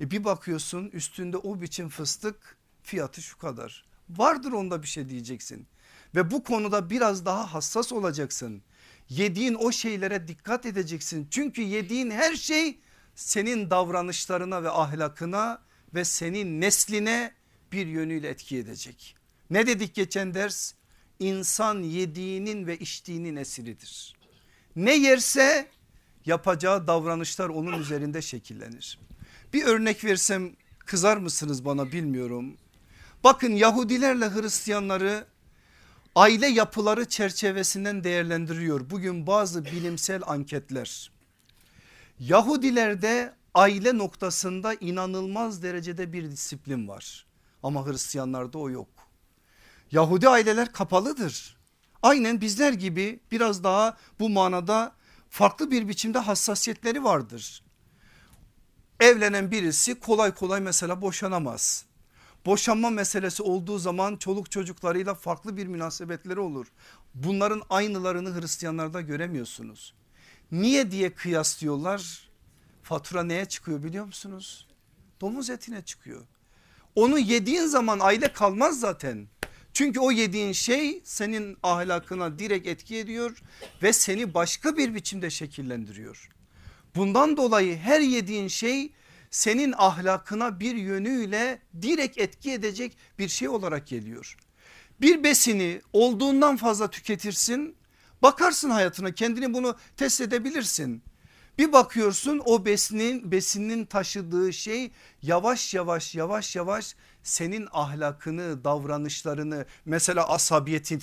[0.00, 3.84] E bir bakıyorsun üstünde o biçim fıstık fiyatı şu kadar.
[4.10, 5.66] Vardır onda bir şey diyeceksin.
[6.14, 8.62] Ve bu konuda biraz daha hassas olacaksın.
[9.08, 11.28] Yediğin o şeylere dikkat edeceksin.
[11.30, 12.80] Çünkü yediğin her şey
[13.14, 15.62] senin davranışlarına ve ahlakına
[15.94, 17.34] ve senin nesline
[17.72, 19.16] bir yönüyle etki edecek.
[19.50, 20.74] Ne dedik geçen ders?
[21.18, 24.15] insan yediğinin ve içtiğinin esiridir.
[24.76, 25.68] Ne yerse
[26.26, 28.98] yapacağı davranışlar onun üzerinde şekillenir.
[29.52, 32.56] Bir örnek versem kızar mısınız bana bilmiyorum.
[33.24, 35.26] Bakın Yahudilerle Hristiyanları
[36.14, 38.90] aile yapıları çerçevesinden değerlendiriyor.
[38.90, 41.10] Bugün bazı bilimsel anketler.
[42.18, 47.26] Yahudilerde aile noktasında inanılmaz derecede bir disiplin var.
[47.62, 48.88] Ama Hristiyanlarda o yok.
[49.92, 51.55] Yahudi aileler kapalıdır.
[52.06, 54.92] Aynen bizler gibi biraz daha bu manada
[55.30, 57.62] farklı bir biçimde hassasiyetleri vardır.
[59.00, 61.84] Evlenen birisi kolay kolay mesela boşanamaz.
[62.46, 66.66] Boşanma meselesi olduğu zaman çoluk çocuklarıyla farklı bir münasebetleri olur.
[67.14, 69.94] Bunların aynılarını Hristiyanlarda göremiyorsunuz.
[70.52, 72.28] Niye diye kıyaslıyorlar?
[72.82, 74.68] Fatura neye çıkıyor biliyor musunuz?
[75.20, 76.22] Domuz etine çıkıyor.
[76.94, 79.28] Onu yediğin zaman aile kalmaz zaten.
[79.76, 83.42] Çünkü o yediğin şey senin ahlakına direkt etki ediyor
[83.82, 86.28] ve seni başka bir biçimde şekillendiriyor.
[86.94, 88.92] Bundan dolayı her yediğin şey
[89.30, 94.36] senin ahlakına bir yönüyle direkt etki edecek bir şey olarak geliyor.
[95.00, 97.76] Bir besini olduğundan fazla tüketirsin
[98.22, 101.02] bakarsın hayatına kendini bunu test edebilirsin.
[101.58, 104.90] Bir bakıyorsun o besinin besinin taşıdığı şey
[105.22, 106.96] yavaş yavaş yavaş yavaş
[107.26, 111.02] senin ahlakını davranışlarını mesela asabiyetin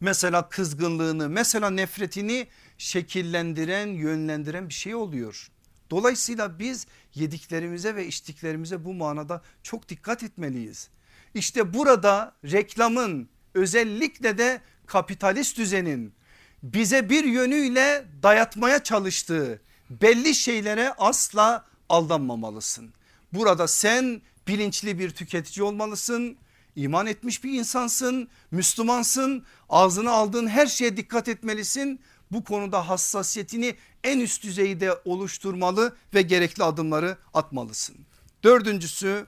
[0.00, 2.48] mesela kızgınlığını mesela nefretini
[2.78, 5.50] şekillendiren yönlendiren bir şey oluyor.
[5.90, 10.88] Dolayısıyla biz yediklerimize ve içtiklerimize bu manada çok dikkat etmeliyiz.
[11.34, 16.14] İşte burada reklamın özellikle de kapitalist düzenin
[16.62, 22.94] bize bir yönüyle dayatmaya çalıştığı belli şeylere asla aldanmamalısın.
[23.32, 26.36] Burada sen bilinçli bir tüketici olmalısın.
[26.76, 32.00] İman etmiş bir insansın, Müslümansın, ağzına aldığın her şeye dikkat etmelisin.
[32.30, 33.74] Bu konuda hassasiyetini
[34.04, 37.96] en üst düzeyde oluşturmalı ve gerekli adımları atmalısın.
[38.44, 39.26] Dördüncüsü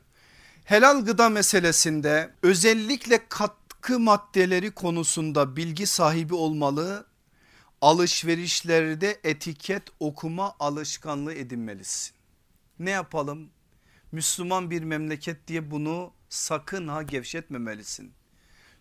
[0.65, 7.07] helal gıda meselesinde özellikle katkı maddeleri konusunda bilgi sahibi olmalı.
[7.81, 12.15] Alışverişlerde etiket okuma alışkanlığı edinmelisin.
[12.79, 13.51] Ne yapalım?
[14.13, 18.13] Müslüman bir memleket diye bunu sakın ha gevşetmemelisin.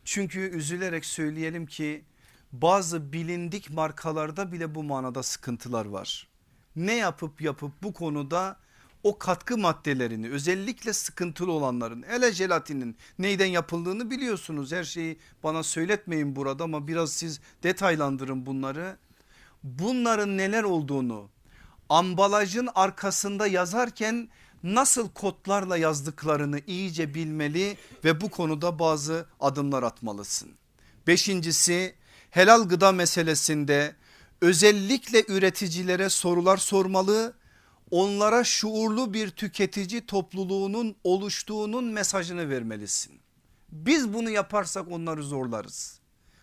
[0.05, 2.05] Çünkü üzülerek söyleyelim ki
[2.51, 6.27] bazı bilindik markalarda bile bu manada sıkıntılar var.
[6.75, 8.57] Ne yapıp yapıp bu konuda
[9.03, 14.71] o katkı maddelerini özellikle sıkıntılı olanların ele jelatinin neyden yapıldığını biliyorsunuz.
[14.71, 18.97] Her şeyi bana söyletmeyin burada ama biraz siz detaylandırın bunları.
[19.63, 21.29] Bunların neler olduğunu
[21.89, 24.29] ambalajın arkasında yazarken
[24.63, 30.49] nasıl kodlarla yazdıklarını iyice bilmeli ve bu konuda bazı adımlar atmalısın.
[31.07, 31.95] Beşincisi
[32.29, 33.95] helal gıda meselesinde
[34.41, 37.33] özellikle üreticilere sorular sormalı
[37.91, 43.19] onlara şuurlu bir tüketici topluluğunun oluştuğunun mesajını vermelisin.
[43.71, 45.99] Biz bunu yaparsak onları zorlarız.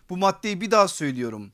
[0.09, 1.51] Bu maddeyi bir daha söylüyorum.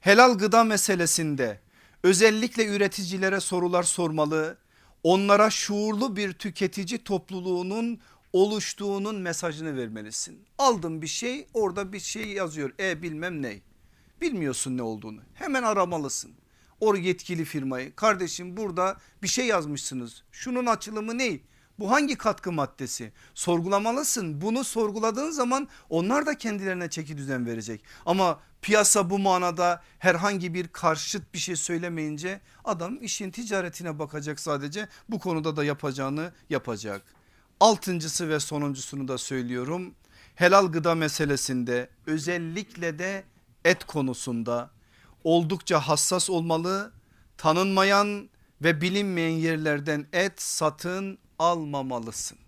[0.00, 1.60] Helal gıda meselesinde
[2.02, 4.58] özellikle üreticilere sorular sormalı.
[5.02, 8.00] Onlara şuurlu bir tüketici topluluğunun
[8.32, 10.44] oluştuğunun mesajını vermelisin.
[10.58, 13.60] Aldın bir şey orada bir şey yazıyor e bilmem ne.
[14.20, 16.32] Bilmiyorsun ne olduğunu hemen aramalısın
[16.80, 21.40] o yetkili firmayı kardeşim burada bir şey yazmışsınız şunun açılımı ne?
[21.78, 23.12] Bu hangi katkı maddesi?
[23.34, 24.40] Sorgulamalısın.
[24.40, 27.84] Bunu sorguladığın zaman onlar da kendilerine çeki düzen verecek.
[28.06, 34.88] Ama piyasa bu manada herhangi bir karşıt bir şey söylemeyince adam işin ticaretine bakacak sadece.
[35.08, 37.02] Bu konuda da yapacağını yapacak.
[37.60, 39.94] Altıncısı ve sonuncusunu da söylüyorum.
[40.34, 43.24] Helal gıda meselesinde özellikle de
[43.64, 44.70] et konusunda
[45.24, 46.92] oldukça hassas olmalı.
[47.36, 48.30] Tanınmayan
[48.62, 52.38] ve bilinmeyen yerlerden et satın almamalısın.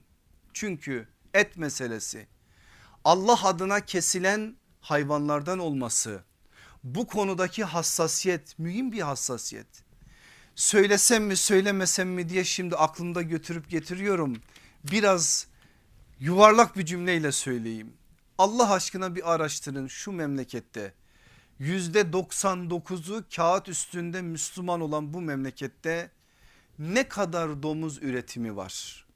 [0.54, 2.26] Çünkü et meselesi
[3.04, 6.24] Allah adına kesilen hayvanlardan olması
[6.84, 9.66] bu konudaki hassasiyet mühim bir hassasiyet.
[10.54, 14.36] Söylesem mi söylemesem mi diye şimdi aklımda götürüp getiriyorum.
[14.92, 15.46] Biraz
[16.20, 17.92] yuvarlak bir cümleyle söyleyeyim.
[18.38, 20.94] Allah aşkına bir araştırın şu memlekette
[21.58, 26.10] yüzde 99'u kağıt üstünde Müslüman olan bu memlekette
[26.80, 29.06] ne kadar domuz üretimi var?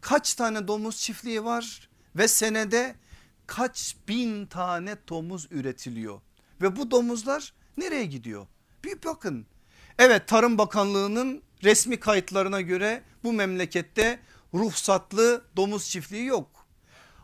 [0.00, 2.94] Kaç tane domuz çiftliği var ve senede
[3.46, 6.20] kaç bin tane domuz üretiliyor?
[6.62, 8.46] Ve bu domuzlar nereye gidiyor?
[8.84, 9.46] Bir bakın.
[9.98, 14.20] Evet Tarım Bakanlığı'nın resmi kayıtlarına göre bu memlekette
[14.54, 16.66] ruhsatlı domuz çiftliği yok.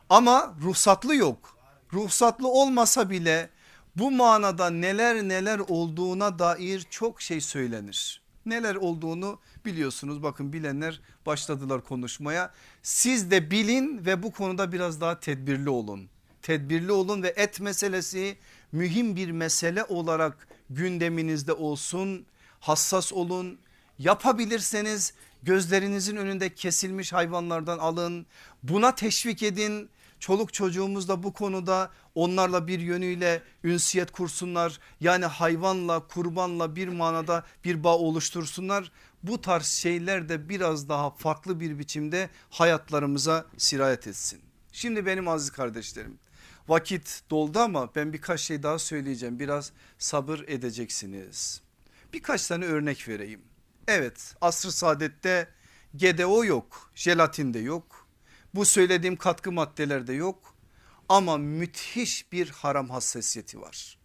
[0.08, 1.56] Ama ruhsatlı yok.
[1.92, 3.50] Ruhsatlı olmasa bile
[3.96, 8.22] bu manada neler neler olduğuna dair çok şey söylenir.
[8.46, 12.50] Neler olduğunu biliyorsunuz bakın bilenler başladılar konuşmaya.
[12.82, 16.08] Siz de bilin ve bu konuda biraz daha tedbirli olun.
[16.42, 18.36] Tedbirli olun ve et meselesi
[18.72, 22.26] mühim bir mesele olarak gündeminizde olsun.
[22.60, 23.58] Hassas olun.
[23.98, 28.26] Yapabilirseniz gözlerinizin önünde kesilmiş hayvanlardan alın.
[28.62, 34.80] Buna teşvik edin çoluk çocuğumuz da bu konuda onlarla bir yönüyle ünsiyet kursunlar.
[35.00, 38.92] Yani hayvanla kurbanla bir manada bir bağ oluştursunlar.
[39.22, 44.40] Bu tarz şeyler de biraz daha farklı bir biçimde hayatlarımıza sirayet etsin.
[44.72, 46.18] Şimdi benim aziz kardeşlerim
[46.70, 49.38] vakit doldu ama ben birkaç şey daha söyleyeceğim.
[49.38, 51.60] Biraz sabır edeceksiniz.
[52.12, 53.40] Birkaç tane örnek vereyim.
[53.88, 55.48] Evet asr-ı saadette
[55.94, 57.99] GDO yok, jelatin de yok
[58.54, 60.54] Bu söylediğim katkı maddelerde yok
[61.08, 63.98] ama müthiş bir haram hassasiyeti var.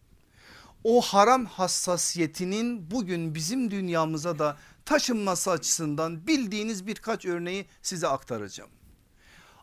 [0.84, 8.70] O haram hassasiyetinin bugün bizim dünyamıza da taşınması açısından bildiğiniz birkaç örneği size aktaracağım.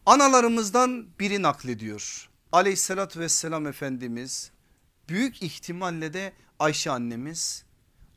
[0.07, 2.31] Analarımızdan biri naklediyor.
[2.53, 4.51] Aleyhissalatü vesselam Efendimiz
[5.09, 7.65] büyük ihtimalle de Ayşe annemiz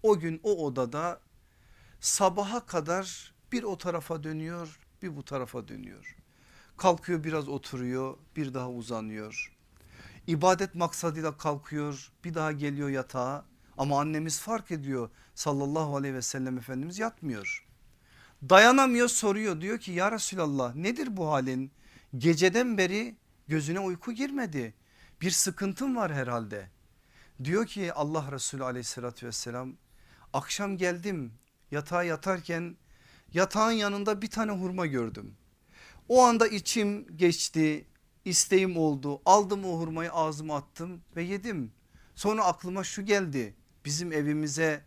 [0.03, 1.19] o gün o odada
[1.99, 6.24] sabaha kadar bir o tarafa dönüyor bir bu tarafa dönüyor.
[6.77, 9.55] Kalkıyor biraz oturuyor bir daha uzanıyor.
[10.27, 13.45] İbadet maksadıyla kalkıyor bir daha geliyor yatağa
[13.77, 17.67] ama annemiz fark ediyor sallallahu aleyhi ve sellem Efendimiz yatmıyor.
[18.49, 21.71] Dayanamıyor soruyor diyor ki ya Resulallah nedir bu halin?
[22.17, 23.15] Geceden beri
[23.47, 24.73] gözüne uyku girmedi.
[25.21, 26.69] Bir sıkıntın var herhalde.
[27.43, 29.73] Diyor ki Allah Resulü aleyhissalatü vesselam
[30.33, 31.33] akşam geldim
[31.71, 32.77] yatağa yatarken
[33.33, 35.35] yatağın yanında bir tane hurma gördüm.
[36.09, 37.85] O anda içim geçti
[38.25, 41.71] isteğim oldu aldım o hurmayı ağzıma attım ve yedim.
[42.15, 44.83] Sonra aklıma şu geldi bizim evimize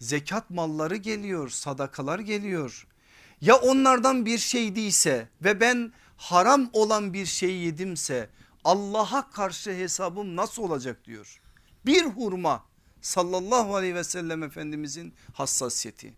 [0.00, 2.86] zekat malları geliyor sadakalar geliyor.
[3.40, 8.30] Ya onlardan bir şey değilse ve ben haram olan bir şey yedimse
[8.64, 11.40] Allah'a karşı hesabım nasıl olacak diyor.
[11.86, 12.64] Bir hurma
[13.00, 16.14] sallallahu aleyhi ve sellem efendimizin hassasiyeti.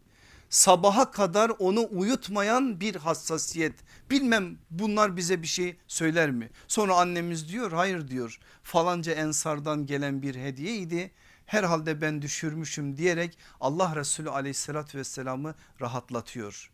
[0.50, 3.74] Sabaha kadar onu uyutmayan bir hassasiyet.
[4.10, 6.50] Bilmem bunlar bize bir şey söyler mi?
[6.68, 11.10] Sonra annemiz diyor hayır diyor falanca ensardan gelen bir hediyeydi.
[11.46, 16.70] Herhalde ben düşürmüşüm diyerek Allah Resulü aleyhissalatü vesselamı rahatlatıyor.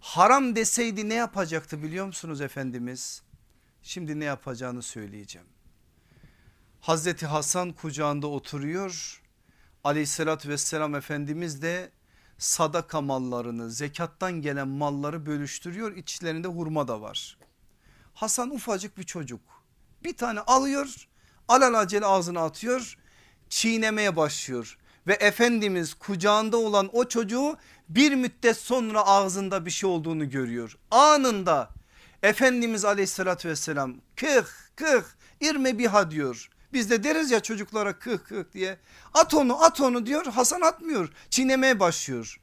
[0.00, 3.22] Haram deseydi ne yapacaktı biliyor musunuz Efendimiz?
[3.82, 5.46] Şimdi ne yapacağını söyleyeceğim.
[6.80, 9.22] Hazreti Hasan kucağında oturuyor.
[9.84, 11.90] Aleyhissalatü vesselam Efendimiz de
[12.38, 15.96] sadaka mallarını zekattan gelen malları bölüştürüyor.
[15.96, 17.38] İçlerinde hurma da var.
[18.14, 19.40] Hasan ufacık bir çocuk.
[20.04, 21.08] Bir tane alıyor
[21.48, 22.98] alelacele ağzına atıyor
[23.48, 24.78] çiğnemeye başlıyor.
[25.06, 27.56] Ve Efendimiz kucağında olan o çocuğu
[27.88, 30.78] bir müddet sonra ağzında bir şey olduğunu görüyor.
[30.90, 31.70] Anında
[32.22, 35.02] Efendimiz aleyhissalatü vesselam kıh kıh
[35.40, 36.50] irme biha diyor.
[36.72, 38.78] Biz de deriz ya çocuklara kıh kıh diye
[39.14, 42.40] at onu at onu diyor Hasan atmıyor çiğnemeye başlıyor.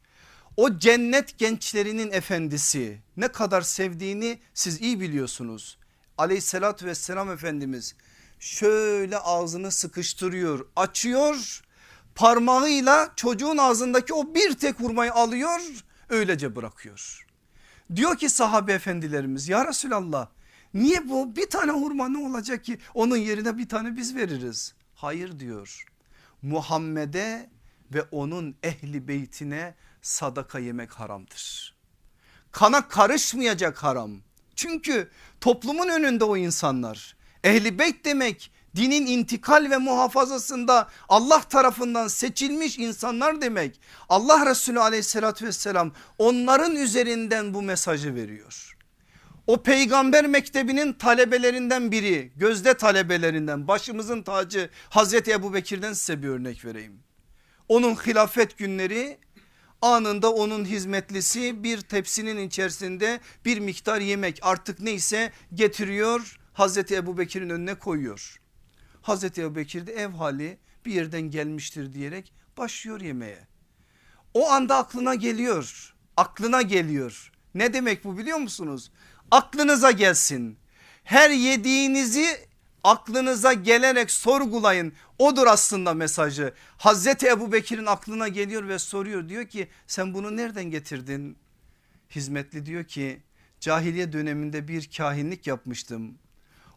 [0.58, 5.78] O cennet gençlerinin efendisi ne kadar sevdiğini siz iyi biliyorsunuz.
[6.18, 7.96] Aleyhissalatü vesselam Efendimiz
[8.40, 11.64] şöyle ağzını sıkıştırıyor açıyor
[12.16, 15.60] parmağıyla çocuğun ağzındaki o bir tek hurmayı alıyor
[16.10, 17.28] öylece bırakıyor.
[17.96, 20.28] Diyor ki sahabe efendilerimiz ya Resulallah
[20.74, 24.74] niye bu bir tane hurma ne olacak ki onun yerine bir tane biz veririz.
[24.96, 25.86] Hayır diyor
[26.42, 27.50] Muhammed'e
[27.94, 31.76] ve onun ehli beytine sadaka yemek haramdır.
[32.52, 34.12] Kana karışmayacak haram.
[34.56, 35.10] Çünkü
[35.42, 37.16] toplumun önünde o insanlar.
[37.44, 43.80] Ehli beyt demek dinin intikal ve muhafazasında Allah tarafından seçilmiş insanlar demek.
[44.10, 48.73] Allah Resulü aleyhissalatü vesselam onların üzerinden bu mesajı veriyor.
[49.48, 56.66] O peygamber mektebinin talebelerinden biri gözde talebelerinden başımızın tacı Hazreti Ebu Bekir'den size bir örnek
[56.66, 57.00] vereyim.
[57.68, 59.18] Onun hilafet günleri
[59.82, 67.50] anında onun hizmetlisi bir tepsinin içerisinde bir miktar yemek artık neyse getiriyor Hazreti Ebu Bekir'in
[67.50, 68.41] önüne koyuyor.
[69.02, 73.48] Hazreti Ebu Bekir de ev hali bir yerden gelmiştir diyerek başlıyor yemeye.
[74.34, 78.91] O anda aklına geliyor aklına geliyor ne demek bu biliyor musunuz?
[79.34, 80.58] Aklınıza gelsin
[81.04, 82.48] her yediğinizi
[82.84, 86.54] aklınıza gelerek sorgulayın odur aslında mesajı.
[86.78, 91.38] Hazreti Ebu Bekir'in aklına geliyor ve soruyor diyor ki sen bunu nereden getirdin?
[92.10, 93.24] Hizmetli diyor ki
[93.60, 96.18] cahiliye döneminde bir kahinlik yapmıştım.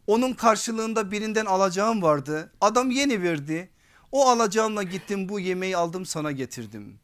[0.07, 2.53] Onun karşılığında birinden alacağım vardı.
[2.61, 3.71] Adam yeni verdi.
[4.13, 6.99] O alacağımla gittim bu yemeği aldım sana getirdim.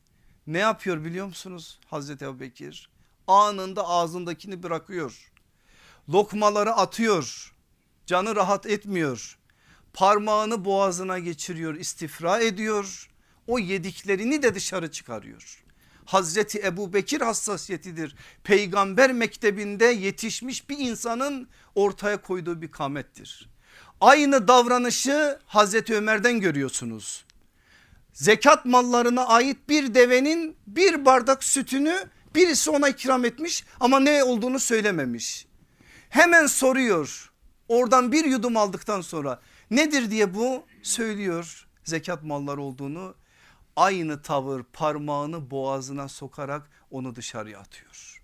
[0.46, 2.90] Ne yapıyor biliyor musunuz Hazreti Ebu Bekir?
[3.26, 5.31] Anında ağzındakini bırakıyor.
[6.08, 7.54] Lokmaları atıyor.
[8.06, 9.38] Canı rahat etmiyor.
[9.92, 13.10] Parmağını boğazına geçiriyor istifra ediyor.
[13.46, 15.64] O yediklerini de dışarı çıkarıyor.
[16.04, 18.16] Hazreti Ebu Bekir hassasiyetidir.
[18.44, 23.48] Peygamber mektebinde yetişmiş bir insanın ortaya koyduğu bir kamettir.
[24.00, 27.24] Aynı davranışı Hazreti Ömer'den görüyorsunuz.
[28.12, 34.58] Zekat mallarına ait bir devenin bir bardak sütünü birisi ona ikram etmiş ama ne olduğunu
[34.58, 35.46] söylememiş.
[36.12, 37.32] Hemen soruyor
[37.68, 39.40] oradan bir yudum aldıktan sonra
[39.70, 43.14] nedir diye bu söylüyor zekat malları olduğunu
[43.76, 48.20] aynı tavır parmağını boğazına sokarak onu dışarıya atıyor.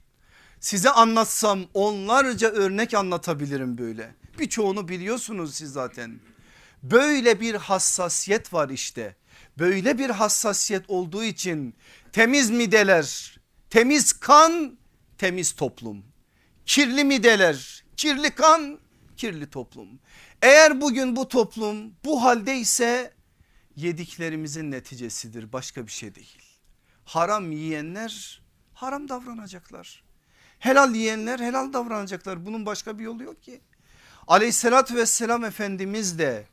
[0.61, 4.15] Size anlatsam onlarca örnek anlatabilirim böyle.
[4.39, 6.21] Birçoğunu biliyorsunuz siz zaten.
[6.83, 9.17] Böyle bir hassasiyet var işte.
[9.59, 11.75] Böyle bir hassasiyet olduğu için
[12.13, 13.39] temiz mideler,
[13.71, 14.79] temiz kan,
[15.19, 16.05] temiz toplum.
[16.69, 18.79] Kirli mideler, kirli kan,
[19.17, 19.89] kirli toplum.
[20.43, 23.13] Eğer bugün bu toplum bu halde ise
[23.77, 26.43] yediklerimizin neticesidir başka bir şey değil.
[27.05, 28.43] Haram yiyenler
[28.75, 30.03] haram davranacaklar.
[30.59, 32.47] Helal yiyenler helal davranacaklar.
[32.47, 33.61] Bunun başka bir yolu yok ki.
[34.29, 36.47] Aleyhissalatü vesselam Efendimiz de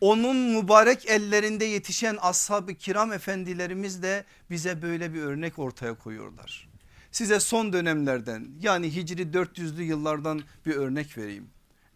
[0.00, 6.73] onun mübarek ellerinde yetişen ashab-ı kiram efendilerimiz de bize böyle bir örnek ortaya koyuyorlar.
[7.14, 11.50] Size son dönemlerden yani Hicri 400'lü yıllardan bir örnek vereyim.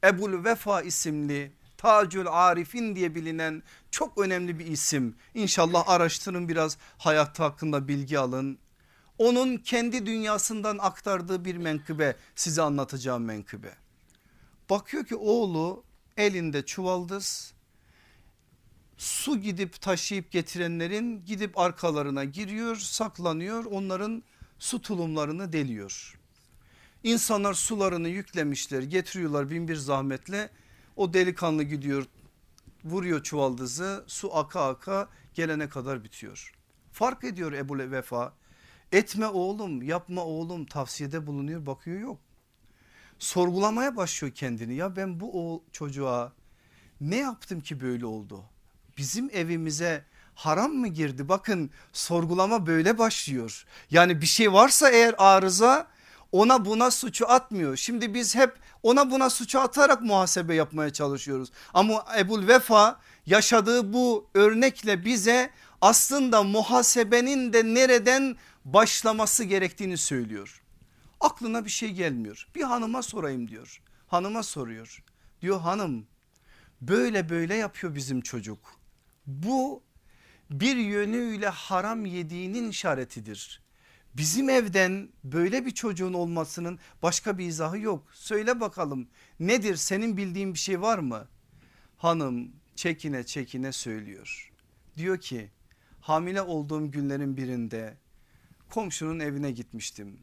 [0.05, 5.17] Ebul Vefa isimli Tacül Arifin diye bilinen çok önemli bir isim.
[5.35, 8.59] İnşallah araştırın biraz hayatı hakkında bilgi alın.
[9.19, 13.75] Onun kendi dünyasından aktardığı bir menkıbe size anlatacağım menkıbe.
[14.71, 15.85] Bakıyor ki oğlu
[16.17, 17.55] elinde çuvaldız
[18.97, 24.23] su gidip taşıyıp getirenlerin gidip arkalarına giriyor saklanıyor onların
[24.59, 26.19] su tulumlarını deliyor.
[27.05, 30.51] İnsanlar sularını yüklemişler getiriyorlar bin bir zahmetle
[30.97, 32.07] o delikanlı gidiyor
[32.85, 36.53] vuruyor çuvaldızı su aka aka gelene kadar bitiyor.
[36.93, 38.33] Fark ediyor Ebu Vefa
[38.93, 42.21] etme oğlum yapma oğlum tavsiyede bulunuyor bakıyor yok.
[43.19, 46.33] Sorgulamaya başlıyor kendini ya ben bu o çocuğa
[47.01, 48.45] ne yaptım ki böyle oldu?
[48.99, 50.05] Bizim evimize
[50.39, 51.29] haram mı girdi?
[51.29, 53.65] Bakın sorgulama böyle başlıyor.
[53.91, 55.87] Yani bir şey varsa eğer arıza
[56.33, 57.77] ona buna suçu atmıyor.
[57.77, 61.53] Şimdi biz hep ona buna suçu atarak muhasebe yapmaya çalışıyoruz.
[61.75, 70.63] Ama Ebul Vefa yaşadığı bu örnekle bize aslında muhasebenin de nereden başlaması gerektiğini söylüyor.
[71.21, 72.49] Aklına bir şey gelmiyor.
[72.55, 73.83] Bir hanıma sorayım diyor.
[74.07, 75.03] Hanıma soruyor.
[75.43, 76.07] Diyor hanım
[76.81, 78.59] böyle böyle yapıyor bizim çocuk.
[79.27, 79.88] Bu
[80.51, 83.63] bir yönüyle haram yediğinin işaretidir.
[84.15, 88.09] Bizim evden böyle bir çocuğun olmasının başka bir izahı yok.
[88.13, 89.09] Söyle bakalım
[89.41, 91.29] nedir senin bildiğin bir şey var mı?
[91.97, 94.53] Hanım çekine çekine söylüyor.
[94.97, 95.51] Diyor ki
[96.01, 97.97] hamile olduğum günlerin birinde
[98.71, 100.19] komşunun evine gitmiştim.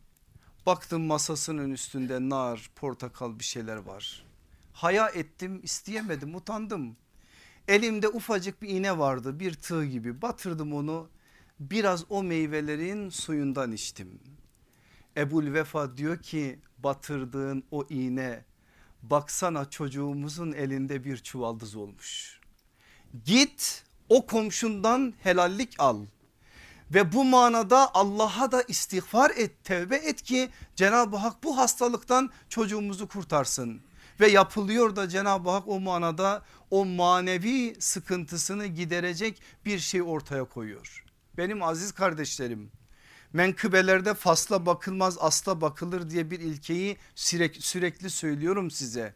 [0.65, 4.26] Baktım masasının üstünde nar, portakal bir şeyler var.
[4.73, 6.97] Haya ettim, isteyemedim, utandım.
[7.68, 10.22] Elimde ufacık bir iğne vardı, bir tığ gibi.
[10.22, 11.09] Batırdım onu.
[11.59, 14.20] Biraz o meyvelerin suyundan içtim.
[15.18, 18.45] Ebul Vefa diyor ki batırdığın o iğne
[19.03, 22.39] baksana çocuğumuzun elinde bir çuvaldız olmuş.
[23.26, 26.05] Git o komşundan helallik al
[26.93, 33.07] ve bu manada Allah'a da istiğfar et tevbe et ki Cenab-ı Hak bu hastalıktan çocuğumuzu
[33.07, 33.82] kurtarsın.
[34.20, 41.03] Ve yapılıyor da Cenab-ı Hak o manada o manevi sıkıntısını giderecek bir şey ortaya koyuyor.
[41.38, 42.72] Benim aziz kardeşlerim
[43.34, 49.13] menkıbelerde fasla bakılmaz asla bakılır diye bir ilkeyi sürekli, sürekli söylüyorum size.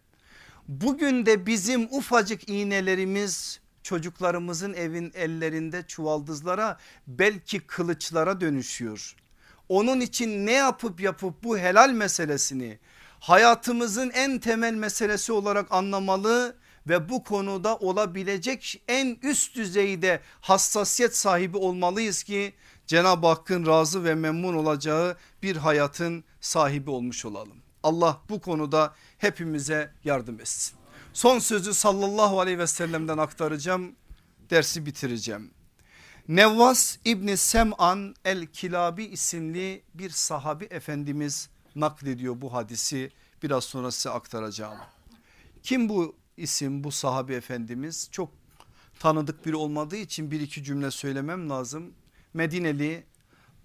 [0.68, 6.78] Bugün de bizim ufacık iğnelerimiz çocuklarımızın evin ellerinde çuvaldızlara
[7.08, 9.16] belki kılıçlara dönüşüyor.
[9.70, 12.80] Onun için ne yapıp yapıp bu helal meselesini
[13.20, 16.56] hayatımızın en temel meselesi olarak anlamalı
[16.90, 22.54] ve bu konuda olabilecek en üst düzeyde hassasiyet sahibi olmalıyız ki
[22.88, 27.58] Cenab-ı Hakk'ın razı ve memnun olacağı bir hayatın sahibi olmuş olalım.
[27.84, 30.78] Allah bu konuda hepimize yardım etsin.
[31.14, 33.96] Son sözü sallallahu aleyhi ve sellem'den aktaracağım
[34.50, 35.52] dersi bitireceğim.
[36.28, 41.50] Nevvas İbni Sem'an el Kilabi isimli bir sahabi efendimiz
[41.80, 43.12] naklediyor bu hadisi
[43.44, 44.78] biraz sonra size aktaracağım.
[45.64, 48.32] Kim bu isim bu sahabi efendimiz çok
[49.00, 51.94] tanıdık biri olmadığı için bir iki cümle söylemem lazım.
[52.34, 53.04] Medineli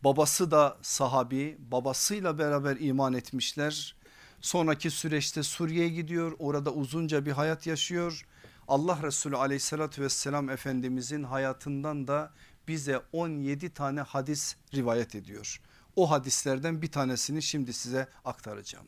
[0.04, 3.96] babası da sahabi babasıyla beraber iman etmişler.
[4.40, 8.26] Sonraki süreçte Suriye'ye gidiyor orada uzunca bir hayat yaşıyor.
[8.68, 12.32] Allah Resulü aleyhissalatü vesselam efendimizin hayatından da
[12.68, 15.60] bize 17 tane hadis rivayet ediyor.
[15.96, 18.86] O hadislerden bir tanesini şimdi size aktaracağım.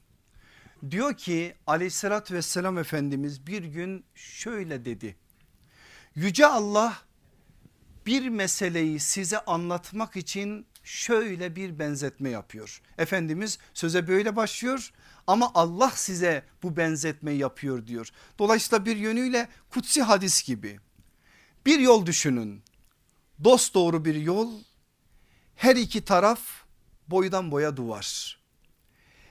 [0.91, 5.17] Diyor ki aleyhissalatü vesselam efendimiz bir gün şöyle dedi.
[6.15, 6.99] Yüce Allah
[8.07, 12.83] bir meseleyi size anlatmak için şöyle bir benzetme yapıyor.
[12.99, 14.93] Efendimiz söze böyle başlıyor
[15.27, 18.11] ama Allah size bu benzetme yapıyor diyor.
[18.39, 20.81] Dolayısıyla bir yönüyle kutsi hadis gibi.
[21.67, 22.63] Bir yol düşünün.
[23.45, 24.53] Dost doğru bir yol.
[25.57, 26.66] Her iki taraf
[27.11, 28.39] boydan boya duvar.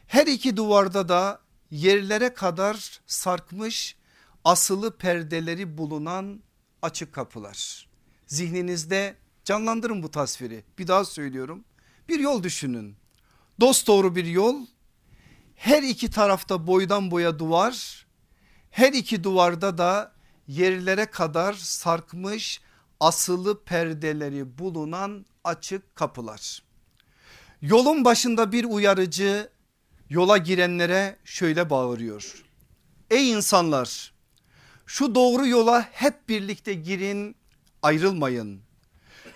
[0.07, 1.39] Her iki duvarda da
[1.71, 3.95] yerlere kadar sarkmış
[4.43, 6.43] asılı perdeleri bulunan
[6.81, 7.87] açık kapılar.
[8.27, 10.63] Zihninizde canlandırın bu tasviri.
[10.79, 11.65] Bir daha söylüyorum.
[12.09, 12.97] Bir yol düşünün.
[13.59, 14.65] Dost doğru bir yol.
[15.55, 18.05] Her iki tarafta boydan boya duvar.
[18.71, 20.11] Her iki duvarda da
[20.47, 22.61] yerlere kadar sarkmış
[22.99, 26.64] asılı perdeleri bulunan açık kapılar.
[27.61, 29.49] Yolun başında bir uyarıcı
[30.09, 32.43] yola girenlere şöyle bağırıyor.
[33.11, 34.13] Ey insanlar
[34.85, 37.35] şu doğru yola hep birlikte girin
[37.81, 38.61] ayrılmayın.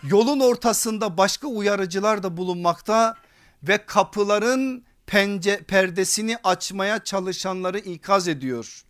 [0.04, 3.16] Yolun ortasında başka uyarıcılar da bulunmakta
[3.64, 8.84] ve kapıların pence, perdesini açmaya çalışanları ikaz ediyor.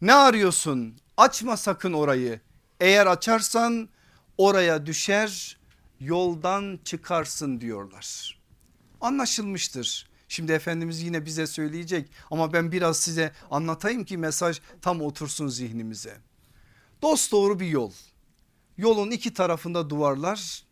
[0.00, 0.98] Ne arıyorsun?
[1.16, 2.40] Açma sakın orayı.
[2.80, 3.88] Eğer açarsan
[4.38, 5.58] oraya düşer
[6.00, 8.38] yoldan çıkarsın diyorlar.
[9.04, 10.08] Anlaşılmıştır.
[10.28, 16.16] Şimdi Efendimiz yine bize söyleyecek ama ben biraz size anlatayım ki mesaj tam otursun zihnimize.
[17.02, 17.92] Dost doğru bir yol.
[18.76, 20.64] Yolun iki tarafında duvarlar.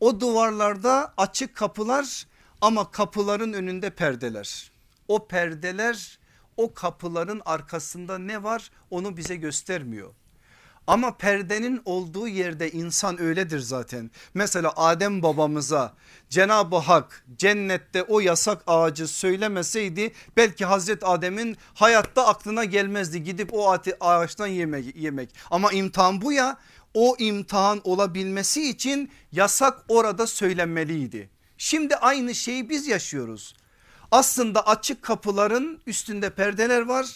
[0.00, 2.26] O duvarlarda açık kapılar
[2.60, 4.70] ama kapıların önünde perdeler.
[5.08, 6.18] O perdeler
[6.56, 10.14] o kapıların arkasında ne var onu bize göstermiyor.
[10.88, 14.10] Ama perdenin olduğu yerde insan öyledir zaten.
[14.34, 15.94] Mesela Adem babamıza
[16.30, 23.78] Cenab-ı Hak cennette o yasak ağacı söylemeseydi belki Hazreti Adem'in hayatta aklına gelmezdi gidip o
[24.00, 25.34] ağaçtan yemek, yemek.
[25.50, 26.56] Ama imtihan bu ya
[26.94, 31.30] o imtihan olabilmesi için yasak orada söylenmeliydi.
[31.58, 33.54] Şimdi aynı şeyi biz yaşıyoruz.
[34.10, 37.06] Aslında açık kapıların üstünde perdeler var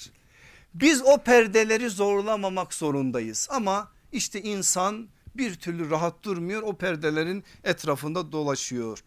[0.74, 8.32] biz o perdeleri zorlamamak zorundayız ama işte insan bir türlü rahat durmuyor o perdelerin etrafında
[8.32, 9.04] dolaşıyor.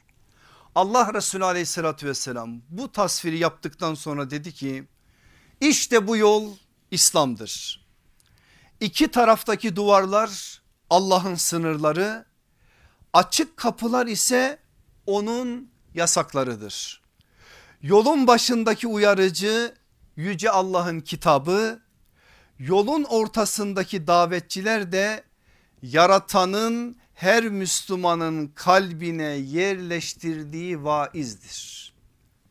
[0.76, 4.84] Allah Resulü aleyhissalatü vesselam bu tasviri yaptıktan sonra dedi ki
[5.62, 6.54] işte bu yol
[6.92, 7.86] İslam'dır.
[8.80, 12.26] İki taraftaki duvarlar Allah'ın sınırları
[13.14, 14.60] açık kapılar ise
[15.06, 17.02] onun yasaklarıdır.
[17.82, 19.74] Yolun başındaki uyarıcı
[20.16, 21.80] yüce Allah'ın kitabı
[22.60, 25.24] yolun ortasındaki davetçiler de
[25.82, 31.94] yaratanın her Müslümanın kalbine yerleştirdiği vaizdir.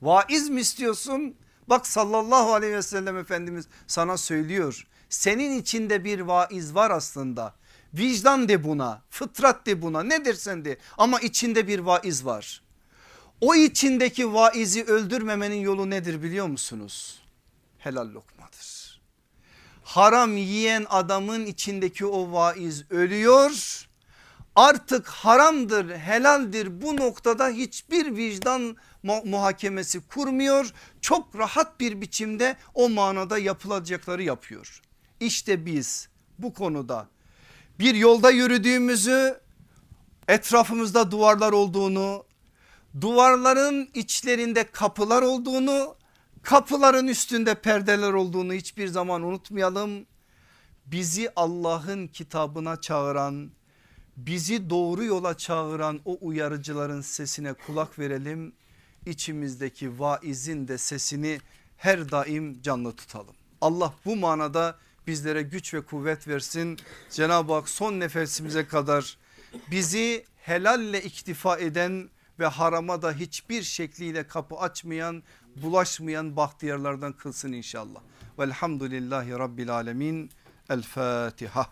[0.02, 1.36] Vaiz mi istiyorsun?
[1.68, 4.86] Bak sallallahu aleyhi ve sellem Efendimiz sana söylüyor.
[5.08, 7.54] Senin içinde bir vaiz var aslında.
[7.94, 12.62] Vicdan de buna, fıtrat de buna ne dersen de ama içinde bir vaiz var.
[13.40, 17.23] O içindeki vaizi öldürmemenin yolu nedir biliyor musunuz?
[17.84, 19.00] Helal lokmadır.
[19.82, 23.84] Haram yiyen adamın içindeki o vaiz ölüyor.
[24.56, 28.76] Artık haramdır helaldir bu noktada hiçbir vicdan
[29.24, 30.72] muhakemesi kurmuyor.
[31.00, 34.82] Çok rahat bir biçimde o manada yapılacakları yapıyor.
[35.20, 36.08] İşte biz
[36.38, 37.08] bu konuda
[37.78, 39.40] bir yolda yürüdüğümüzü
[40.28, 42.24] etrafımızda duvarlar olduğunu
[43.00, 45.96] duvarların içlerinde kapılar olduğunu
[46.44, 50.06] Kapıların üstünde perdeler olduğunu hiçbir zaman unutmayalım.
[50.86, 53.50] Bizi Allah'ın kitabına çağıran,
[54.16, 58.52] bizi doğru yola çağıran o uyarıcıların sesine kulak verelim.
[59.06, 61.40] İçimizdeki vaizin de sesini
[61.76, 63.34] her daim canlı tutalım.
[63.60, 66.78] Allah bu manada bizlere güç ve kuvvet versin.
[67.10, 69.18] Cenab-ı Hak son nefesimize kadar
[69.70, 75.22] bizi helalle iktifa eden ve harama da hiçbir şekliyle kapı açmayan
[75.56, 78.00] bulaşmayan bahtiyarlardan kılsın inşallah.
[78.38, 80.30] Velhamdülillahi Rabbil Alemin.
[80.70, 81.62] El Fatiha.